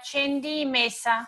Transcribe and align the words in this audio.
accendi 0.00 0.64
Mesa. 0.64 1.26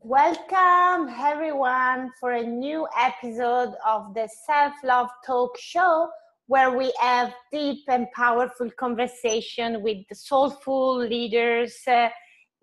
Welcome 0.00 1.08
everyone 1.18 2.10
for 2.20 2.32
a 2.32 2.42
new 2.42 2.86
episode 2.96 3.74
of 3.84 4.14
the 4.14 4.28
Self 4.46 4.74
Love 4.84 5.08
Talk 5.26 5.58
Show, 5.58 6.08
where 6.46 6.76
we 6.76 6.92
have 7.00 7.34
deep 7.50 7.80
and 7.88 8.06
powerful 8.12 8.70
conversation 8.78 9.82
with 9.82 10.06
the 10.08 10.14
soulful 10.14 10.98
leaders 10.98 11.74
uh, 11.88 12.10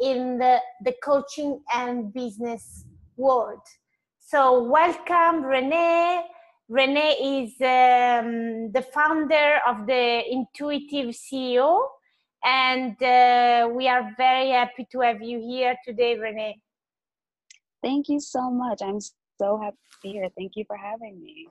in 0.01 0.37
the, 0.37 0.59
the 0.83 0.93
coaching 1.03 1.61
and 1.73 2.13
business 2.13 2.85
world. 3.17 3.61
So, 4.19 4.63
welcome, 4.63 5.43
Renee. 5.43 6.23
Renee 6.69 7.43
is 7.43 7.51
um, 7.61 8.71
the 8.71 8.85
founder 8.93 9.59
of 9.67 9.85
the 9.85 10.23
Intuitive 10.31 11.13
CEO, 11.13 11.85
and 12.43 13.01
uh, 13.03 13.69
we 13.73 13.87
are 13.87 14.13
very 14.17 14.51
happy 14.51 14.87
to 14.91 15.01
have 15.01 15.21
you 15.21 15.39
here 15.39 15.75
today, 15.85 16.17
Renee. 16.17 16.59
Thank 17.83 18.09
you 18.09 18.19
so 18.19 18.49
much. 18.49 18.81
I'm 18.81 18.99
so 19.39 19.59
happy 19.61 19.75
to 19.75 19.97
be 20.01 20.09
here. 20.13 20.29
Thank 20.37 20.55
you 20.55 20.63
for 20.65 20.77
having 20.77 21.21
me. 21.21 21.47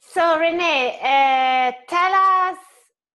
So, 0.00 0.38
Renee, 0.38 0.98
uh, 1.00 1.72
tell 1.88 2.12
us 2.12 2.58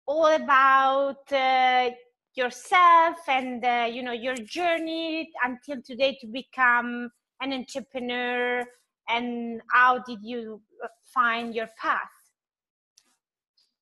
all 0.08 0.34
about 0.36 1.32
uh, 1.32 1.92
yourself 2.38 3.18
and 3.28 3.64
uh, 3.66 3.88
you 3.92 4.04
know 4.04 4.12
your 4.12 4.36
journey 4.36 5.30
until 5.44 5.82
today 5.82 6.18
to 6.22 6.28
become 6.28 7.10
an 7.42 7.54
entrepreneur, 7.54 8.64
and 9.10 9.62
how 9.72 10.00
did 10.00 10.20
you 10.22 10.62
find 11.14 11.56
your 11.56 11.70
path? 11.80 12.10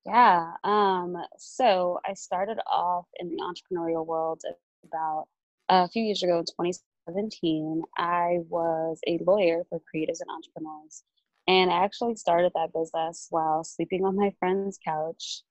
Yeah. 0.06 0.54
Um, 0.64 1.18
so 1.38 2.00
I 2.06 2.14
started 2.14 2.60
off 2.72 3.06
in 3.20 3.30
the 3.30 3.38
entrepreneurial 3.38 4.06
world 4.06 4.42
about 4.84 5.26
a 5.68 5.88
few 5.90 6.04
years 6.04 6.22
ago, 6.22 6.40
in 6.40 6.46
2017 6.46 7.82
I 7.98 8.38
was 8.50 9.00
a 9.08 9.20
lawyer 9.26 9.64
for 9.70 9.80
creatives 9.80 10.20
and 10.22 10.30
entrepreneurs. 10.30 11.04
And 11.48 11.72
I 11.72 11.84
actually 11.84 12.16
started 12.16 12.52
that 12.56 12.74
business 12.74 13.28
while 13.30 13.64
sleeping 13.64 14.06
on 14.06 14.16
my 14.16 14.32
friend's 14.40 14.80
couch. 14.84 15.42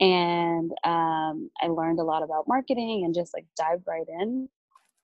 And 0.00 0.70
um, 0.84 1.50
I 1.60 1.66
learned 1.68 2.00
a 2.00 2.04
lot 2.04 2.22
about 2.22 2.46
marketing 2.46 3.02
and 3.04 3.14
just 3.14 3.34
like 3.34 3.46
dived 3.56 3.84
right 3.86 4.06
in. 4.20 4.48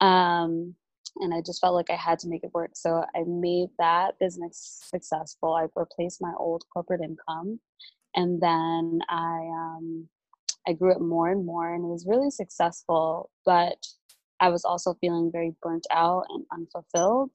Um, 0.01 0.75
and 1.17 1.33
I 1.33 1.41
just 1.41 1.61
felt 1.61 1.75
like 1.75 1.91
I 1.91 1.97
had 1.97 2.19
to 2.20 2.28
make 2.28 2.45
it 2.45 2.55
work. 2.55 2.70
So 2.75 3.05
I 3.14 3.23
made 3.27 3.69
that 3.78 4.19
business 4.19 4.81
successful. 4.84 5.55
I 5.55 5.67
replaced 5.77 6.20
my 6.20 6.33
old 6.39 6.64
corporate 6.73 7.01
income. 7.01 7.61
And 8.17 8.41
then 8.41 9.01
I, 9.09 9.48
um, 9.53 10.09
I 10.67 10.73
grew 10.73 10.92
it 10.92 11.01
more 11.01 11.31
and 11.31 11.45
more, 11.45 11.75
and 11.75 11.84
it 11.84 11.89
was 11.89 12.06
really 12.06 12.31
successful. 12.31 13.31
But 13.45 13.84
I 14.41 14.48
was 14.48 14.64
also 14.64 14.95
feeling 15.01 15.31
very 15.33 15.55
burnt 15.62 15.86
out 15.92 16.25
and 16.31 16.45
unfulfilled. 16.53 17.31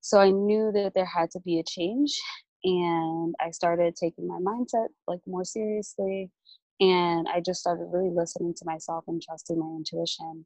So 0.00 0.18
I 0.18 0.30
knew 0.30 0.72
that 0.72 0.92
there 0.94 1.06
had 1.06 1.30
to 1.32 1.40
be 1.40 1.60
a 1.60 1.64
change 1.64 2.20
and 2.64 3.34
I 3.40 3.50
started 3.50 3.96
taking 3.96 4.26
my 4.26 4.38
mindset 4.38 4.88
like 5.06 5.20
more 5.26 5.44
seriously 5.44 6.30
and 6.82 7.28
I 7.28 7.40
just 7.40 7.60
started 7.60 7.84
really 7.92 8.10
listening 8.10 8.54
to 8.54 8.64
myself 8.64 9.04
and 9.06 9.22
trusting 9.22 9.56
my 9.56 9.76
intuition. 9.76 10.44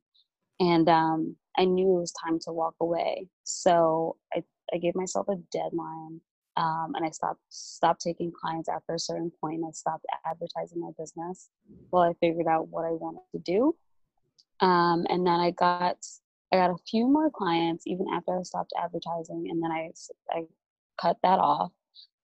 And 0.60 0.86
um, 0.86 1.36
I 1.56 1.64
knew 1.64 1.96
it 1.96 2.00
was 2.00 2.12
time 2.12 2.38
to 2.40 2.52
walk 2.52 2.74
away. 2.78 3.28
So 3.44 4.16
I, 4.34 4.42
I 4.72 4.76
gave 4.76 4.94
myself 4.94 5.28
a 5.30 5.36
deadline 5.50 6.20
um, 6.58 6.92
and 6.94 7.06
I 7.06 7.10
stopped 7.10 7.40
stopped 7.48 8.02
taking 8.02 8.32
clients 8.38 8.68
after 8.68 8.94
a 8.94 8.98
certain 8.98 9.32
point. 9.40 9.62
I 9.66 9.70
stopped 9.70 10.04
advertising 10.26 10.80
my 10.80 10.90
business 10.98 11.48
while 11.88 12.02
I 12.02 12.12
figured 12.20 12.46
out 12.46 12.68
what 12.68 12.84
I 12.84 12.90
wanted 12.90 13.22
to 13.32 13.38
do. 13.38 13.74
Um, 14.60 15.06
and 15.08 15.26
then 15.26 15.40
I 15.40 15.52
got 15.52 15.96
I 16.52 16.56
got 16.56 16.70
a 16.70 16.76
few 16.88 17.08
more 17.08 17.30
clients 17.30 17.84
even 17.86 18.06
after 18.12 18.38
I 18.38 18.42
stopped 18.42 18.72
advertising, 18.78 19.48
and 19.50 19.62
then 19.62 19.70
I 19.70 19.90
I 20.30 20.44
cut 21.00 21.16
that 21.22 21.38
off. 21.38 21.72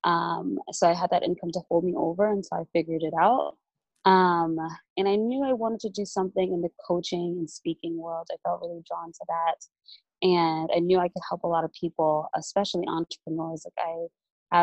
Um, 0.04 0.58
so 0.70 0.86
I 0.86 0.94
had 0.94 1.10
that 1.10 1.22
income 1.22 1.50
to 1.52 1.60
hold 1.70 1.84
me 1.84 1.94
over 1.96 2.30
until 2.30 2.58
I 2.58 2.64
figured 2.74 3.02
it 3.02 3.14
out. 3.18 3.56
Um, 4.04 4.58
and 4.96 5.08
I 5.08 5.16
knew 5.16 5.44
I 5.44 5.52
wanted 5.52 5.80
to 5.80 5.90
do 5.90 6.04
something 6.04 6.52
in 6.52 6.60
the 6.60 6.70
coaching 6.86 7.36
and 7.38 7.48
speaking 7.48 7.96
world. 7.96 8.28
I 8.32 8.36
felt 8.44 8.60
really 8.62 8.82
drawn 8.86 9.12
to 9.12 9.24
that, 9.28 10.26
and 10.26 10.70
I 10.74 10.80
knew 10.80 10.98
I 10.98 11.08
could 11.08 11.22
help 11.28 11.44
a 11.44 11.48
lot 11.48 11.64
of 11.64 11.72
people, 11.72 12.28
especially 12.36 12.84
entrepreneurs. 12.88 13.64
Like 13.64 13.86
I, 13.86 14.06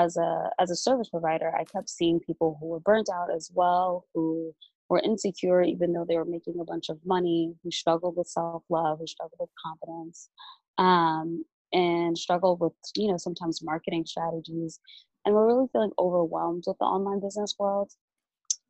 as 0.04 0.18
a 0.18 0.50
as 0.60 0.72
a 0.72 0.76
service 0.76 1.10
provider, 1.10 1.54
I 1.56 1.64
kept 1.64 1.90
seeing 1.90 2.20
people 2.20 2.58
who 2.60 2.68
were 2.68 2.80
burnt 2.82 3.10
out 3.14 3.34
as 3.34 3.50
well, 3.54 4.06
who 4.14 4.54
were 4.90 5.00
insecure 5.00 5.62
even 5.62 5.94
though 5.94 6.06
they 6.08 6.18
were 6.18 6.26
making 6.26 6.60
a 6.60 6.66
bunch 6.66 6.90
of 6.90 7.00
money, 7.06 7.56
who 7.64 7.72
struggled 7.72 8.18
with 8.18 8.28
self 8.28 8.64
love, 8.70 9.00
who 9.00 9.08
struggled 9.08 9.40
with 9.40 9.50
confidence, 9.64 10.30
um, 10.78 11.46
and 11.74 12.18
struggled 12.18 12.60
with, 12.60 12.74
you 12.96 13.08
know, 13.10 13.18
sometimes 13.18 13.64
marketing 13.64 14.06
strategies. 14.06 14.80
And 15.26 15.36
we're 15.36 15.48
really 15.48 15.68
feeling 15.72 15.92
overwhelmed 16.00 16.64
with 16.68 16.78
the 16.80 16.86
online 16.86 17.20
business 17.20 17.56
world. 17.60 17.92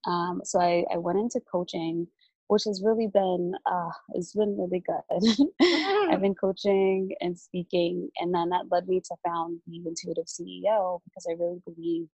Um, 0.06 0.42
so 0.44 0.60
I, 0.60 0.86
I 0.94 0.98
went 0.98 1.20
into 1.20 1.40
coaching, 1.52 2.08
which 2.48 2.64
has 2.66 2.82
really 2.84 3.08
been 3.08 3.54
uh, 3.66 3.90
it's 4.14 4.34
been 4.34 4.58
really 4.58 4.84
good. 4.86 5.48
I've 6.12 6.22
been 6.22 6.36
coaching 6.36 7.12
and 7.22 7.38
speaking, 7.38 8.10
and 8.18 8.34
then 8.34 8.50
that 8.50 8.72
led 8.72 8.88
me 8.88 9.02
to 9.02 9.16
found 9.26 9.60
the 9.68 9.78
Intuitive 9.86 10.26
CEO 10.26 11.00
because 11.06 11.28
I 11.30 11.34
really 11.34 11.62
believe 11.66 12.08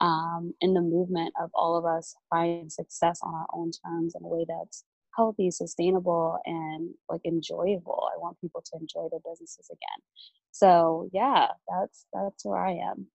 um, 0.00 0.54
in 0.60 0.74
the 0.74 0.80
movement 0.80 1.32
of 1.40 1.50
all 1.54 1.76
of 1.76 1.84
us 1.84 2.14
finding 2.30 2.68
success 2.68 3.20
on 3.22 3.34
our 3.34 3.46
own 3.54 3.70
terms 3.70 4.14
in 4.18 4.24
a 4.24 4.28
way 4.28 4.44
that's 4.48 4.84
healthy, 5.16 5.50
sustainable, 5.50 6.38
and 6.44 6.90
like 7.08 7.22
enjoyable. 7.24 8.08
I 8.14 8.18
want 8.18 8.40
people 8.40 8.62
to 8.62 8.78
enjoy 8.78 9.08
their 9.10 9.20
businesses 9.24 9.68
again. 9.70 10.02
So 10.52 11.08
yeah, 11.12 11.48
that's 11.68 12.06
that's 12.12 12.44
where 12.44 12.60
I 12.64 12.72
am. 12.72 13.06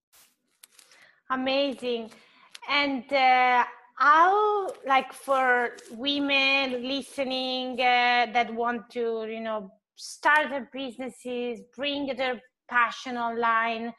Amazing. 1.29 2.11
And 2.69 3.11
uh, 3.11 3.65
how, 4.01 4.67
like, 4.87 5.13
for 5.13 5.77
women 5.91 6.81
listening 6.87 7.73
uh, 7.79 8.25
that 8.33 8.51
want 8.51 8.89
to, 8.93 9.27
you 9.29 9.41
know, 9.41 9.69
start 9.95 10.49
their 10.49 10.67
businesses, 10.73 11.61
bring 11.75 12.07
their 12.17 12.41
passion 12.67 13.15
online, 13.15 13.93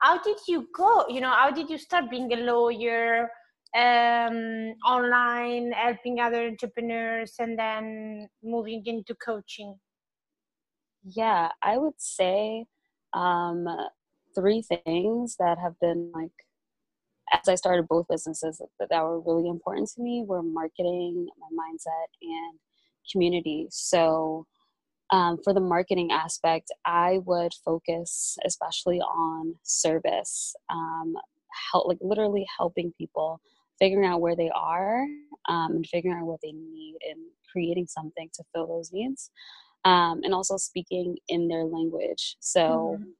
how 0.00 0.22
did 0.22 0.36
you 0.46 0.68
go? 0.74 1.06
You 1.08 1.20
know 1.22 1.30
how 1.30 1.50
did 1.50 1.70
you 1.70 1.78
start 1.78 2.10
being 2.10 2.30
a 2.32 2.36
lawyer 2.36 3.30
um, 3.74 4.74
online 4.86 5.72
helping 5.72 6.20
other 6.20 6.46
entrepreneurs 6.46 7.34
and 7.38 7.58
then 7.58 8.28
moving 8.42 8.82
into 8.84 9.14
coaching? 9.14 9.76
Yeah 11.02 11.50
i 11.62 11.78
would 11.78 11.98
say 11.98 12.66
um, 13.12 13.66
three 14.34 14.62
things 14.62 15.36
that 15.38 15.58
have 15.58 15.78
been 15.80 16.10
like 16.14 16.45
as 17.32 17.48
i 17.48 17.54
started 17.54 17.86
both 17.88 18.06
businesses 18.08 18.58
that, 18.78 18.88
that 18.90 19.02
were 19.02 19.20
really 19.20 19.48
important 19.48 19.88
to 19.88 20.02
me 20.02 20.24
were 20.26 20.42
marketing 20.42 21.26
my 21.38 21.48
mindset 21.48 22.06
and 22.22 22.58
community 23.10 23.66
so 23.70 24.46
um, 25.10 25.38
for 25.42 25.54
the 25.54 25.60
marketing 25.60 26.10
aspect, 26.10 26.70
I 26.84 27.20
would 27.24 27.52
focus 27.64 28.36
especially 28.44 29.00
on 29.00 29.54
service, 29.62 30.54
um, 30.70 31.14
help, 31.72 31.86
like 31.86 31.98
literally 32.00 32.46
helping 32.58 32.92
people, 32.98 33.40
figuring 33.78 34.06
out 34.06 34.20
where 34.20 34.34
they 34.34 34.50
are, 34.54 35.02
um, 35.48 35.76
and 35.76 35.86
figuring 35.86 36.18
out 36.18 36.26
what 36.26 36.40
they 36.42 36.52
need, 36.52 36.96
and 37.08 37.20
creating 37.52 37.86
something 37.86 38.28
to 38.34 38.42
fill 38.52 38.66
those 38.66 38.90
needs, 38.92 39.30
um, 39.84 40.20
and 40.24 40.34
also 40.34 40.56
speaking 40.56 41.16
in 41.28 41.46
their 41.46 41.64
language. 41.64 42.36
So, 42.40 42.98
mm-hmm. 42.98 43.10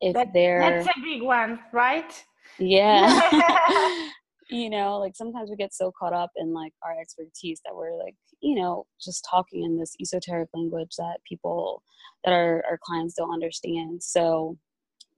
if 0.00 0.14
that, 0.14 0.32
they're 0.32 0.60
that's 0.60 0.86
a 0.86 1.00
big 1.02 1.22
one, 1.22 1.58
right? 1.72 2.24
Yeah. 2.58 4.10
you 4.50 4.68
know 4.68 4.98
like 4.98 5.16
sometimes 5.16 5.50
we 5.50 5.56
get 5.56 5.72
so 5.72 5.92
caught 5.98 6.12
up 6.12 6.30
in 6.36 6.52
like 6.52 6.72
our 6.82 6.92
expertise 7.00 7.60
that 7.64 7.74
we're 7.74 7.96
like 7.96 8.14
you 8.40 8.54
know 8.54 8.86
just 9.02 9.26
talking 9.28 9.64
in 9.64 9.78
this 9.78 9.94
esoteric 10.00 10.48
language 10.54 10.90
that 10.98 11.18
people 11.26 11.82
that 12.24 12.32
our, 12.32 12.62
our 12.68 12.78
clients 12.84 13.14
don't 13.14 13.32
understand 13.32 14.02
so 14.02 14.56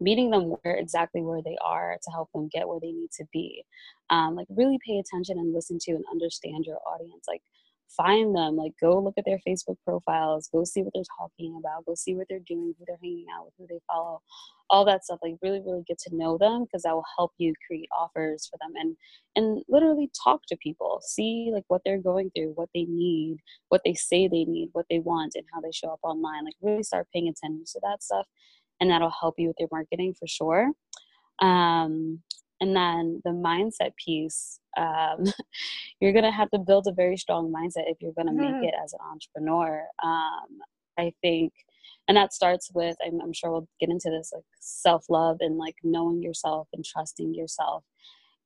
meeting 0.00 0.30
them 0.30 0.54
where 0.62 0.76
exactly 0.76 1.22
where 1.22 1.42
they 1.42 1.56
are 1.64 1.96
to 2.02 2.10
help 2.10 2.28
them 2.32 2.48
get 2.52 2.68
where 2.68 2.80
they 2.80 2.92
need 2.92 3.10
to 3.10 3.24
be 3.32 3.64
um, 4.10 4.36
like 4.36 4.46
really 4.50 4.78
pay 4.86 4.98
attention 4.98 5.38
and 5.38 5.52
listen 5.52 5.78
to 5.80 5.92
and 5.92 6.04
understand 6.10 6.64
your 6.64 6.78
audience 6.86 7.24
like 7.26 7.42
find 7.94 8.34
them 8.34 8.56
like 8.56 8.72
go 8.80 8.98
look 8.98 9.14
at 9.18 9.24
their 9.24 9.40
facebook 9.46 9.76
profiles 9.84 10.48
go 10.52 10.64
see 10.64 10.82
what 10.82 10.92
they're 10.94 11.02
talking 11.18 11.56
about 11.58 11.84
go 11.84 11.94
see 11.94 12.14
what 12.14 12.26
they're 12.28 12.40
doing 12.46 12.74
who 12.78 12.84
they're 12.86 12.98
hanging 13.02 13.26
out 13.36 13.44
with 13.44 13.54
who 13.58 13.66
they 13.68 13.80
follow 13.86 14.20
all 14.70 14.84
that 14.84 15.04
stuff 15.04 15.18
like 15.22 15.36
really 15.42 15.60
really 15.60 15.84
get 15.86 15.98
to 15.98 16.14
know 16.16 16.36
them 16.38 16.64
because 16.64 16.82
that 16.82 16.94
will 16.94 17.04
help 17.16 17.32
you 17.38 17.52
create 17.66 17.88
offers 17.98 18.48
for 18.50 18.58
them 18.60 18.72
and 18.76 18.96
and 19.36 19.62
literally 19.68 20.10
talk 20.24 20.40
to 20.48 20.56
people 20.56 21.00
see 21.02 21.50
like 21.52 21.64
what 21.68 21.80
they're 21.84 21.98
going 21.98 22.30
through 22.34 22.52
what 22.56 22.68
they 22.74 22.84
need 22.84 23.36
what 23.68 23.82
they 23.84 23.94
say 23.94 24.26
they 24.26 24.44
need 24.44 24.68
what 24.72 24.86
they 24.90 24.98
want 24.98 25.32
and 25.36 25.44
how 25.54 25.60
they 25.60 25.72
show 25.72 25.88
up 25.88 26.00
online 26.02 26.44
like 26.44 26.54
really 26.60 26.82
start 26.82 27.06
paying 27.12 27.28
attention 27.28 27.64
to 27.64 27.80
that 27.82 28.02
stuff 28.02 28.26
and 28.80 28.90
that'll 28.90 29.10
help 29.10 29.34
you 29.38 29.48
with 29.48 29.56
your 29.58 29.68
marketing 29.72 30.14
for 30.18 30.26
sure. 30.26 30.70
Um 31.40 32.22
and 32.60 32.74
then 32.74 33.20
the 33.24 33.30
mindset 33.30 33.94
piece 33.96 34.60
um, 34.76 35.24
you're 36.00 36.12
going 36.12 36.24
to 36.24 36.30
have 36.30 36.50
to 36.50 36.58
build 36.58 36.86
a 36.86 36.92
very 36.92 37.16
strong 37.16 37.52
mindset 37.52 37.90
if 37.90 37.98
you're 38.00 38.12
going 38.12 38.26
to 38.26 38.32
make 38.32 38.50
mm-hmm. 38.50 38.64
it 38.64 38.74
as 38.82 38.92
an 38.92 39.00
entrepreneur 39.10 39.84
um, 40.02 40.58
i 40.98 41.12
think 41.22 41.52
and 42.08 42.16
that 42.16 42.32
starts 42.32 42.70
with 42.74 42.96
I'm, 43.04 43.20
I'm 43.20 43.32
sure 43.32 43.50
we'll 43.50 43.68
get 43.80 43.90
into 43.90 44.10
this 44.10 44.32
like 44.34 44.44
self-love 44.60 45.38
and 45.40 45.56
like 45.56 45.76
knowing 45.82 46.22
yourself 46.22 46.68
and 46.72 46.84
trusting 46.84 47.34
yourself 47.34 47.84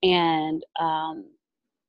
and 0.02 0.62
um, 0.78 1.26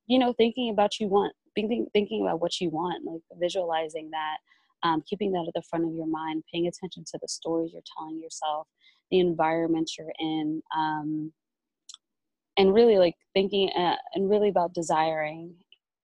you 0.06 0.18
know 0.18 0.32
thinking 0.32 0.70
about 0.70 0.98
you 1.00 1.08
want 1.08 1.32
thinking 1.54 1.86
thinking 1.92 2.22
about 2.22 2.40
what 2.40 2.60
you 2.60 2.70
want 2.70 3.04
like 3.04 3.22
visualizing 3.38 4.10
that 4.10 4.38
um, 4.82 5.02
keeping 5.06 5.32
that 5.32 5.44
at 5.46 5.54
the 5.54 5.62
front 5.62 5.84
of 5.84 5.94
your 5.94 6.06
mind 6.06 6.42
paying 6.52 6.66
attention 6.66 7.04
to 7.04 7.18
the 7.20 7.28
stories 7.28 7.72
you're 7.72 7.82
telling 7.96 8.20
yourself 8.20 8.66
the 9.10 9.20
environment 9.20 9.90
you're 9.98 10.12
in 10.18 10.62
um, 10.76 11.32
and 12.56 12.74
really 12.74 12.98
like 12.98 13.14
thinking 13.34 13.70
uh, 13.76 13.96
and 14.14 14.28
really 14.28 14.48
about 14.48 14.74
desiring 14.74 15.54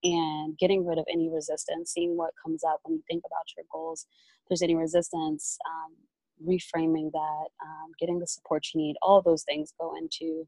and 0.04 0.56
getting 0.58 0.86
rid 0.86 0.98
of 0.98 1.04
any 1.12 1.28
resistance 1.28 1.92
seeing 1.92 2.16
what 2.16 2.30
comes 2.44 2.62
up 2.62 2.78
when 2.84 2.94
you 2.94 3.02
think 3.08 3.22
about 3.26 3.44
your 3.56 3.64
goals 3.72 4.06
if 4.42 4.48
there's 4.48 4.62
any 4.62 4.76
resistance 4.76 5.58
um, 5.66 5.94
reframing 6.46 7.10
that 7.12 7.46
um, 7.62 7.90
getting 7.98 8.18
the 8.18 8.26
support 8.26 8.64
you 8.72 8.80
need 8.80 8.96
all 9.02 9.20
those 9.20 9.42
things 9.42 9.74
go 9.80 9.94
into 9.96 10.46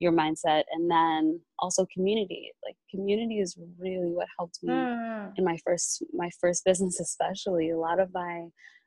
your 0.00 0.12
mindset 0.12 0.64
and 0.72 0.90
then 0.90 1.40
also 1.58 1.86
community 1.92 2.52
like 2.64 2.76
community 2.90 3.38
is 3.38 3.56
really 3.78 4.12
what 4.12 4.26
helped 4.38 4.58
me 4.62 4.72
mm. 4.72 5.32
in 5.36 5.44
my 5.44 5.56
first 5.64 6.02
my 6.12 6.30
first 6.40 6.64
business 6.66 7.00
especially 7.00 7.70
a 7.70 7.78
lot 7.78 8.00
of 8.00 8.12
my 8.12 8.46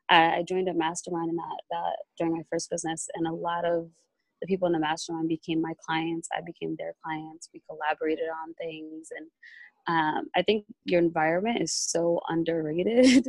I, 0.09 0.43
joined 0.47 0.67
a 0.67 0.73
mastermind 0.73 1.29
in 1.29 1.35
that 1.37 1.61
that 1.71 1.95
during 2.17 2.33
my 2.33 2.43
first 2.49 2.69
business 2.69 3.07
and 3.15 3.25
a 3.25 3.31
lot 3.31 3.65
of 3.65 3.89
the 4.43 4.47
people 4.47 4.65
in 4.67 4.73
the 4.73 4.79
mastermind 4.79 5.29
became 5.29 5.61
my 5.61 5.73
clients. 5.85 6.27
I 6.35 6.41
became 6.45 6.75
their 6.77 6.93
clients. 7.01 7.49
We 7.53 7.61
collaborated 7.69 8.25
on 8.25 8.53
things. 8.55 9.07
And 9.17 9.29
um, 9.87 10.27
I 10.35 10.41
think 10.41 10.65
your 10.83 10.99
environment 10.99 11.61
is 11.61 11.73
so 11.73 12.19
underrated. 12.27 13.27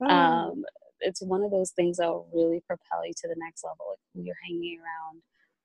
Mm. 0.00 0.08
Um, 0.08 0.64
it's 1.00 1.20
one 1.20 1.42
of 1.42 1.50
those 1.50 1.72
things 1.72 1.96
that 1.96 2.06
will 2.06 2.28
really 2.32 2.62
propel 2.64 3.04
you 3.04 3.12
to 3.12 3.28
the 3.28 3.34
next 3.38 3.64
level, 3.64 3.86
like 3.90 3.98
who 4.14 4.22
you're 4.22 4.36
hanging 4.44 4.78
around. 4.78 5.22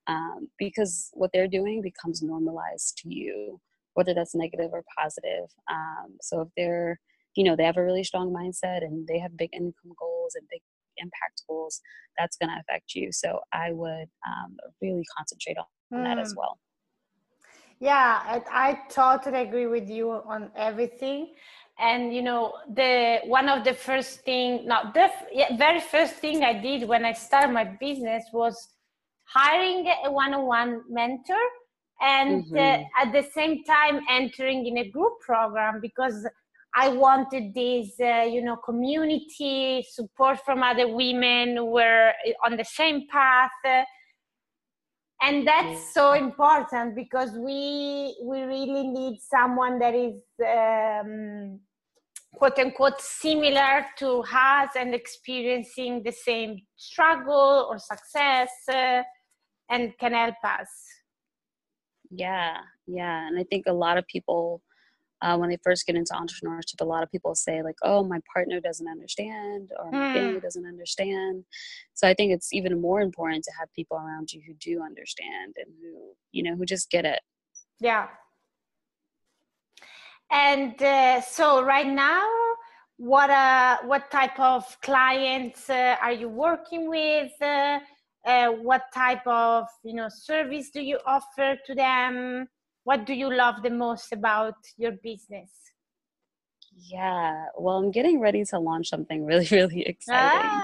Um, 0.08 0.48
because 0.58 1.10
what 1.12 1.30
they're 1.32 1.46
doing 1.46 1.80
becomes 1.80 2.22
normalized 2.22 2.98
to 2.98 3.14
you, 3.14 3.60
whether 3.94 4.14
that's 4.14 4.34
negative 4.34 4.70
or 4.72 4.82
positive. 4.98 5.48
Um, 5.70 6.16
so 6.20 6.40
if 6.40 6.48
they're, 6.56 6.98
you 7.36 7.44
know, 7.44 7.54
they 7.54 7.64
have 7.64 7.76
a 7.76 7.84
really 7.84 8.02
strong 8.02 8.32
mindset 8.32 8.82
and 8.82 9.06
they 9.06 9.20
have 9.20 9.36
big 9.36 9.50
income 9.52 9.92
goals 9.96 10.34
and 10.34 10.48
big 10.50 10.62
impact 11.00 11.42
goals, 11.48 11.80
that's 12.16 12.36
going 12.36 12.50
to 12.50 12.60
affect 12.60 12.94
you. 12.94 13.10
So 13.12 13.40
I 13.52 13.72
would 13.72 14.08
um, 14.26 14.56
really 14.82 15.04
concentrate 15.16 15.56
on, 15.58 16.00
mm. 16.00 16.04
that 16.04 16.18
as 16.18 16.32
hmm. 16.32 16.38
well. 16.38 16.58
Yeah, 17.80 18.20
I, 18.24 18.42
I 18.50 18.80
totally 18.90 19.40
agree 19.42 19.66
with 19.66 19.88
you 19.88 20.10
on 20.10 20.50
everything 20.56 21.34
and 21.78 22.12
you 22.12 22.22
know 22.22 22.54
the 22.74 23.20
one 23.24 23.48
of 23.48 23.64
the 23.64 23.72
first 23.72 24.20
thing 24.22 24.66
not 24.66 24.94
the 24.94 25.08
yeah, 25.32 25.56
very 25.56 25.80
first 25.80 26.14
thing 26.14 26.42
i 26.42 26.52
did 26.52 26.88
when 26.88 27.04
i 27.04 27.12
started 27.12 27.52
my 27.52 27.64
business 27.80 28.24
was 28.32 28.74
hiring 29.24 29.86
a 30.04 30.10
one-on-one 30.10 30.82
mentor 30.88 31.36
and 32.00 32.44
uh, 32.44 32.56
mm-hmm. 32.56 32.82
uh, 32.82 33.02
at 33.02 33.12
the 33.12 33.22
same 33.32 33.62
time 33.64 34.00
entering 34.10 34.66
in 34.66 34.78
a 34.78 34.90
group 34.90 35.12
program 35.20 35.80
because 35.80 36.26
I 36.80 36.88
wanted 36.90 37.54
this, 37.54 37.90
uh, 38.00 38.22
you 38.22 38.40
know, 38.40 38.56
community 38.56 39.84
support 39.90 40.38
from 40.44 40.62
other 40.62 40.86
women 40.86 41.56
who 41.56 41.64
were 41.64 42.12
on 42.46 42.56
the 42.56 42.64
same 42.64 43.08
path. 43.10 43.50
and 45.20 45.44
that's 45.44 45.92
so 45.92 46.12
important 46.12 46.94
because 46.94 47.32
we 47.48 48.16
we 48.30 48.38
really 48.42 48.86
need 48.98 49.14
someone 49.34 49.74
that 49.80 49.94
is 50.06 50.18
um, 50.56 51.58
quote 52.38 52.58
unquote 52.64 53.00
similar 53.00 53.74
to 54.00 54.08
us 54.32 54.70
and 54.80 54.94
experiencing 54.94 56.02
the 56.04 56.12
same 56.12 56.52
struggle 56.76 57.66
or 57.68 57.76
success 57.78 58.52
uh, 58.72 59.02
and 59.68 59.82
can 59.98 60.12
help 60.12 60.40
us. 60.44 60.70
Yeah 62.10 62.58
yeah. 62.86 63.26
And 63.26 63.38
i 63.38 63.44
think 63.50 63.64
a 63.66 63.78
lot 63.84 63.98
of 63.98 64.06
people 64.06 64.62
uh, 65.20 65.36
when 65.36 65.50
they 65.50 65.58
first 65.62 65.86
get 65.86 65.96
into 65.96 66.14
entrepreneurship, 66.14 66.80
a 66.80 66.84
lot 66.84 67.02
of 67.02 67.10
people 67.10 67.34
say 67.34 67.62
like, 67.62 67.76
"Oh, 67.82 68.04
my 68.04 68.20
partner 68.32 68.60
doesn't 68.60 68.88
understand," 68.88 69.72
or 69.78 69.90
"My 69.90 69.98
mm. 69.98 70.12
family 70.12 70.40
doesn't 70.40 70.66
understand." 70.66 71.44
So 71.94 72.08
I 72.08 72.14
think 72.14 72.32
it's 72.32 72.52
even 72.52 72.80
more 72.80 73.00
important 73.00 73.44
to 73.44 73.52
have 73.58 73.72
people 73.72 73.96
around 73.96 74.32
you 74.32 74.40
who 74.46 74.54
do 74.54 74.82
understand 74.82 75.56
and 75.56 75.74
who 75.80 76.14
you 76.32 76.42
know 76.42 76.56
who 76.56 76.64
just 76.64 76.90
get 76.90 77.04
it. 77.04 77.20
Yeah. 77.80 78.08
And 80.30 80.80
uh, 80.82 81.22
so 81.22 81.62
right 81.64 81.86
now, 81.86 82.28
what 82.96 83.30
uh, 83.30 83.78
what 83.84 84.10
type 84.10 84.38
of 84.38 84.64
clients 84.82 85.70
uh, 85.70 85.96
are 86.02 86.12
you 86.12 86.28
working 86.28 86.88
with? 86.88 87.32
Uh, 87.40 87.80
uh, 88.26 88.48
what 88.48 88.82
type 88.92 89.26
of 89.26 89.66
you 89.84 89.94
know 89.94 90.08
service 90.08 90.70
do 90.70 90.82
you 90.82 90.98
offer 91.06 91.56
to 91.66 91.74
them? 91.74 92.48
What 92.88 93.04
do 93.04 93.12
you 93.12 93.30
love 93.30 93.56
the 93.62 93.68
most 93.68 94.14
about 94.14 94.54
your 94.78 94.92
business? 94.92 95.50
Yeah, 96.74 97.44
well, 97.58 97.76
I'm 97.76 97.90
getting 97.90 98.18
ready 98.18 98.46
to 98.46 98.58
launch 98.58 98.88
something 98.88 99.26
really, 99.26 99.46
really 99.52 99.82
exciting. 99.82 100.62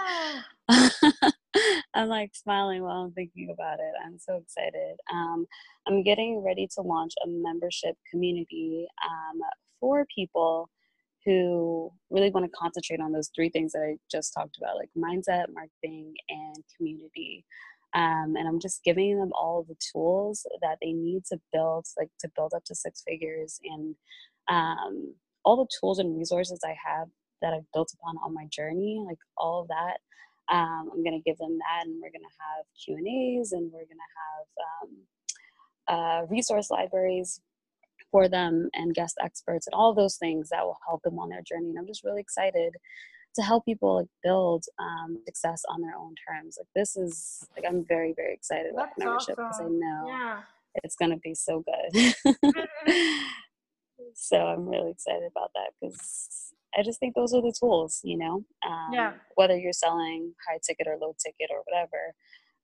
Ah. 0.71 1.33
I'm 1.95 2.09
like 2.09 2.31
smiling 2.35 2.83
while 2.83 3.03
I'm 3.03 3.13
thinking 3.13 3.51
about 3.53 3.79
it. 3.79 3.93
I'm 4.03 4.19
so 4.19 4.37
excited. 4.37 4.97
Um, 5.13 5.45
I'm 5.87 6.03
getting 6.03 6.43
ready 6.43 6.67
to 6.77 6.81
launch 6.81 7.13
a 7.23 7.29
membership 7.29 7.95
community 8.11 8.87
um, 9.07 9.41
for 9.79 10.07
people 10.15 10.71
who 11.27 11.93
really 12.09 12.31
want 12.31 12.47
to 12.47 12.59
concentrate 12.59 13.01
on 13.01 13.13
those 13.13 13.31
three 13.37 13.51
things 13.51 13.73
that 13.73 13.83
I 13.83 13.97
just 14.11 14.33
talked 14.33 14.57
about 14.57 14.77
like 14.77 14.89
mindset, 14.97 15.53
marketing, 15.53 16.15
and 16.31 16.57
community 16.75 17.45
um, 17.95 18.35
and 18.37 18.49
i'm 18.49 18.61
just 18.61 18.83
giving 18.85 19.19
them 19.19 19.31
all 19.35 19.65
the 19.69 19.77
tools 19.93 20.47
that 20.63 20.79
they 20.83 20.93
need 20.93 21.25
to 21.25 21.39
build 21.53 21.87
like 21.99 22.11
to 22.21 22.29
build 22.37 22.53
up 22.55 22.65
to 22.65 22.75
six 22.75 23.03
figures 23.07 23.61
and 23.65 23.95
um, 24.49 25.15
all 25.45 25.57
the 25.57 25.69
tools 25.81 25.99
and 25.99 26.17
resources 26.19 26.61
i 26.65 26.75
have 26.87 27.09
that 27.43 27.55
i've 27.55 27.71
built 27.73 27.93
upon 27.95 28.17
on 28.25 28.35
my 28.35 28.47
journey 28.51 29.03
like 29.07 29.19
all 29.37 29.63
of 29.63 29.69
that 29.69 29.99
um, 30.55 30.91
i'm 30.93 31.03
going 31.05 31.19
to 31.19 31.31
give 31.31 31.39
them 31.39 31.59
that 31.59 31.87
and 31.87 31.95
we're 32.03 32.11
going 32.11 32.21
to 32.21 32.39
have 32.41 32.65
q 32.85 32.97
and 32.97 33.07
a's 33.07 33.53
and 33.53 33.71
we're 33.73 33.87
going 33.87 33.89
to 33.89 34.15
have 34.23 34.47
um, 34.83 34.91
uh, 35.87 36.27
resource 36.31 36.71
libraries 36.71 37.41
for 38.11 38.29
them 38.29 38.69
and 38.75 38.95
guest 38.95 39.17
experts 39.23 39.67
and 39.67 39.75
all 39.75 39.95
those 39.95 40.17
things 40.17 40.49
that 40.49 40.65
will 40.65 40.79
help 40.87 41.03
them 41.03 41.19
on 41.19 41.29
their 41.29 41.43
journey. 41.43 41.71
And 41.71 41.79
i'm 41.79 41.87
just 41.87 42.05
really 42.05 42.21
excited 42.21 42.75
to 43.35 43.43
help 43.43 43.65
people 43.65 43.97
like 43.97 44.09
build 44.23 44.65
um, 44.79 45.19
success 45.27 45.63
on 45.69 45.81
their 45.81 45.97
own 45.97 46.15
terms. 46.29 46.57
Like 46.59 46.69
this 46.75 46.97
is 46.97 47.47
like 47.57 47.65
I'm 47.69 47.85
very 47.85 48.13
very 48.15 48.35
excited 48.35 48.73
about 48.73 48.89
That's 48.97 48.99
membership 48.99 49.37
because 49.37 49.57
awesome. 49.61 49.67
I 49.67 49.79
know 49.79 50.07
yeah. 50.09 50.41
it's 50.83 50.97
gonna 50.97 51.19
be 51.19 51.35
so 51.35 51.63
good. 51.65 52.15
so 54.15 54.37
I'm 54.37 54.69
really 54.69 54.91
excited 54.91 55.31
about 55.31 55.51
that 55.55 55.73
because 55.81 56.53
I 56.77 56.83
just 56.83 56.99
think 56.99 57.15
those 57.15 57.33
are 57.33 57.43
the 57.43 57.55
tools, 57.59 58.01
you 58.03 58.19
know. 58.19 58.45
Um, 58.67 58.91
yeah. 58.93 59.13
Whether 59.37 59.57
you're 59.57 59.73
selling 59.73 60.35
high 60.49 60.59
ticket 60.67 60.87
or 60.87 60.99
low 61.01 61.15
ticket 61.25 61.51
or 61.51 61.63
whatever, 61.65 62.15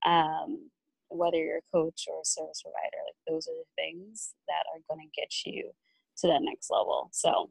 um, 0.04 0.70
whether 1.08 1.36
you're 1.36 1.58
a 1.58 1.72
coach 1.72 2.06
or 2.08 2.20
a 2.20 2.24
service 2.24 2.62
provider, 2.62 3.02
like 3.06 3.18
those 3.28 3.46
are 3.46 3.54
the 3.54 3.70
things 3.76 4.34
that 4.48 4.64
are 4.74 4.82
going 4.88 5.06
to 5.06 5.20
get 5.20 5.30
you 5.46 5.70
to 6.18 6.26
that 6.28 6.42
next 6.42 6.70
level. 6.70 7.08
So 7.12 7.50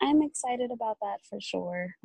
I'm 0.00 0.22
excited 0.22 0.70
about 0.70 0.98
that 1.00 1.18
for 1.28 1.40
sure. 1.40 1.94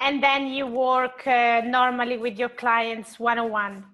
and 0.00 0.22
then 0.22 0.46
you 0.46 0.66
work 0.66 1.26
uh, 1.26 1.62
normally 1.64 2.18
with 2.18 2.38
your 2.38 2.48
clients 2.48 3.18
one 3.18 3.38
on 3.38 3.50
one. 3.50 3.84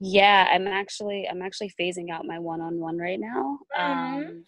Yeah, 0.00 0.48
I'm 0.50 0.66
actually 0.66 1.28
I'm 1.28 1.42
actually 1.42 1.72
phasing 1.80 2.10
out 2.10 2.24
my 2.24 2.38
one 2.38 2.60
on 2.60 2.78
one 2.78 2.98
right 2.98 3.18
now. 3.18 3.58
Mm-hmm. 3.76 4.16
Um, 4.18 4.44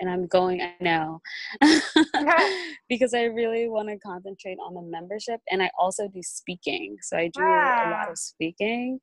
and 0.00 0.10
I'm 0.10 0.26
going 0.26 0.60
I 0.60 0.74
know 0.80 1.20
because 2.88 3.14
I 3.14 3.24
really 3.24 3.68
want 3.68 3.88
to 3.88 3.98
concentrate 3.98 4.58
on 4.64 4.74
the 4.74 4.82
membership 4.82 5.40
and 5.50 5.62
I 5.62 5.70
also 5.78 6.08
do 6.08 6.20
speaking. 6.22 6.96
So 7.02 7.16
I 7.16 7.28
do 7.28 7.42
a 7.42 7.90
lot 7.90 8.10
of 8.10 8.18
speaking. 8.18 9.00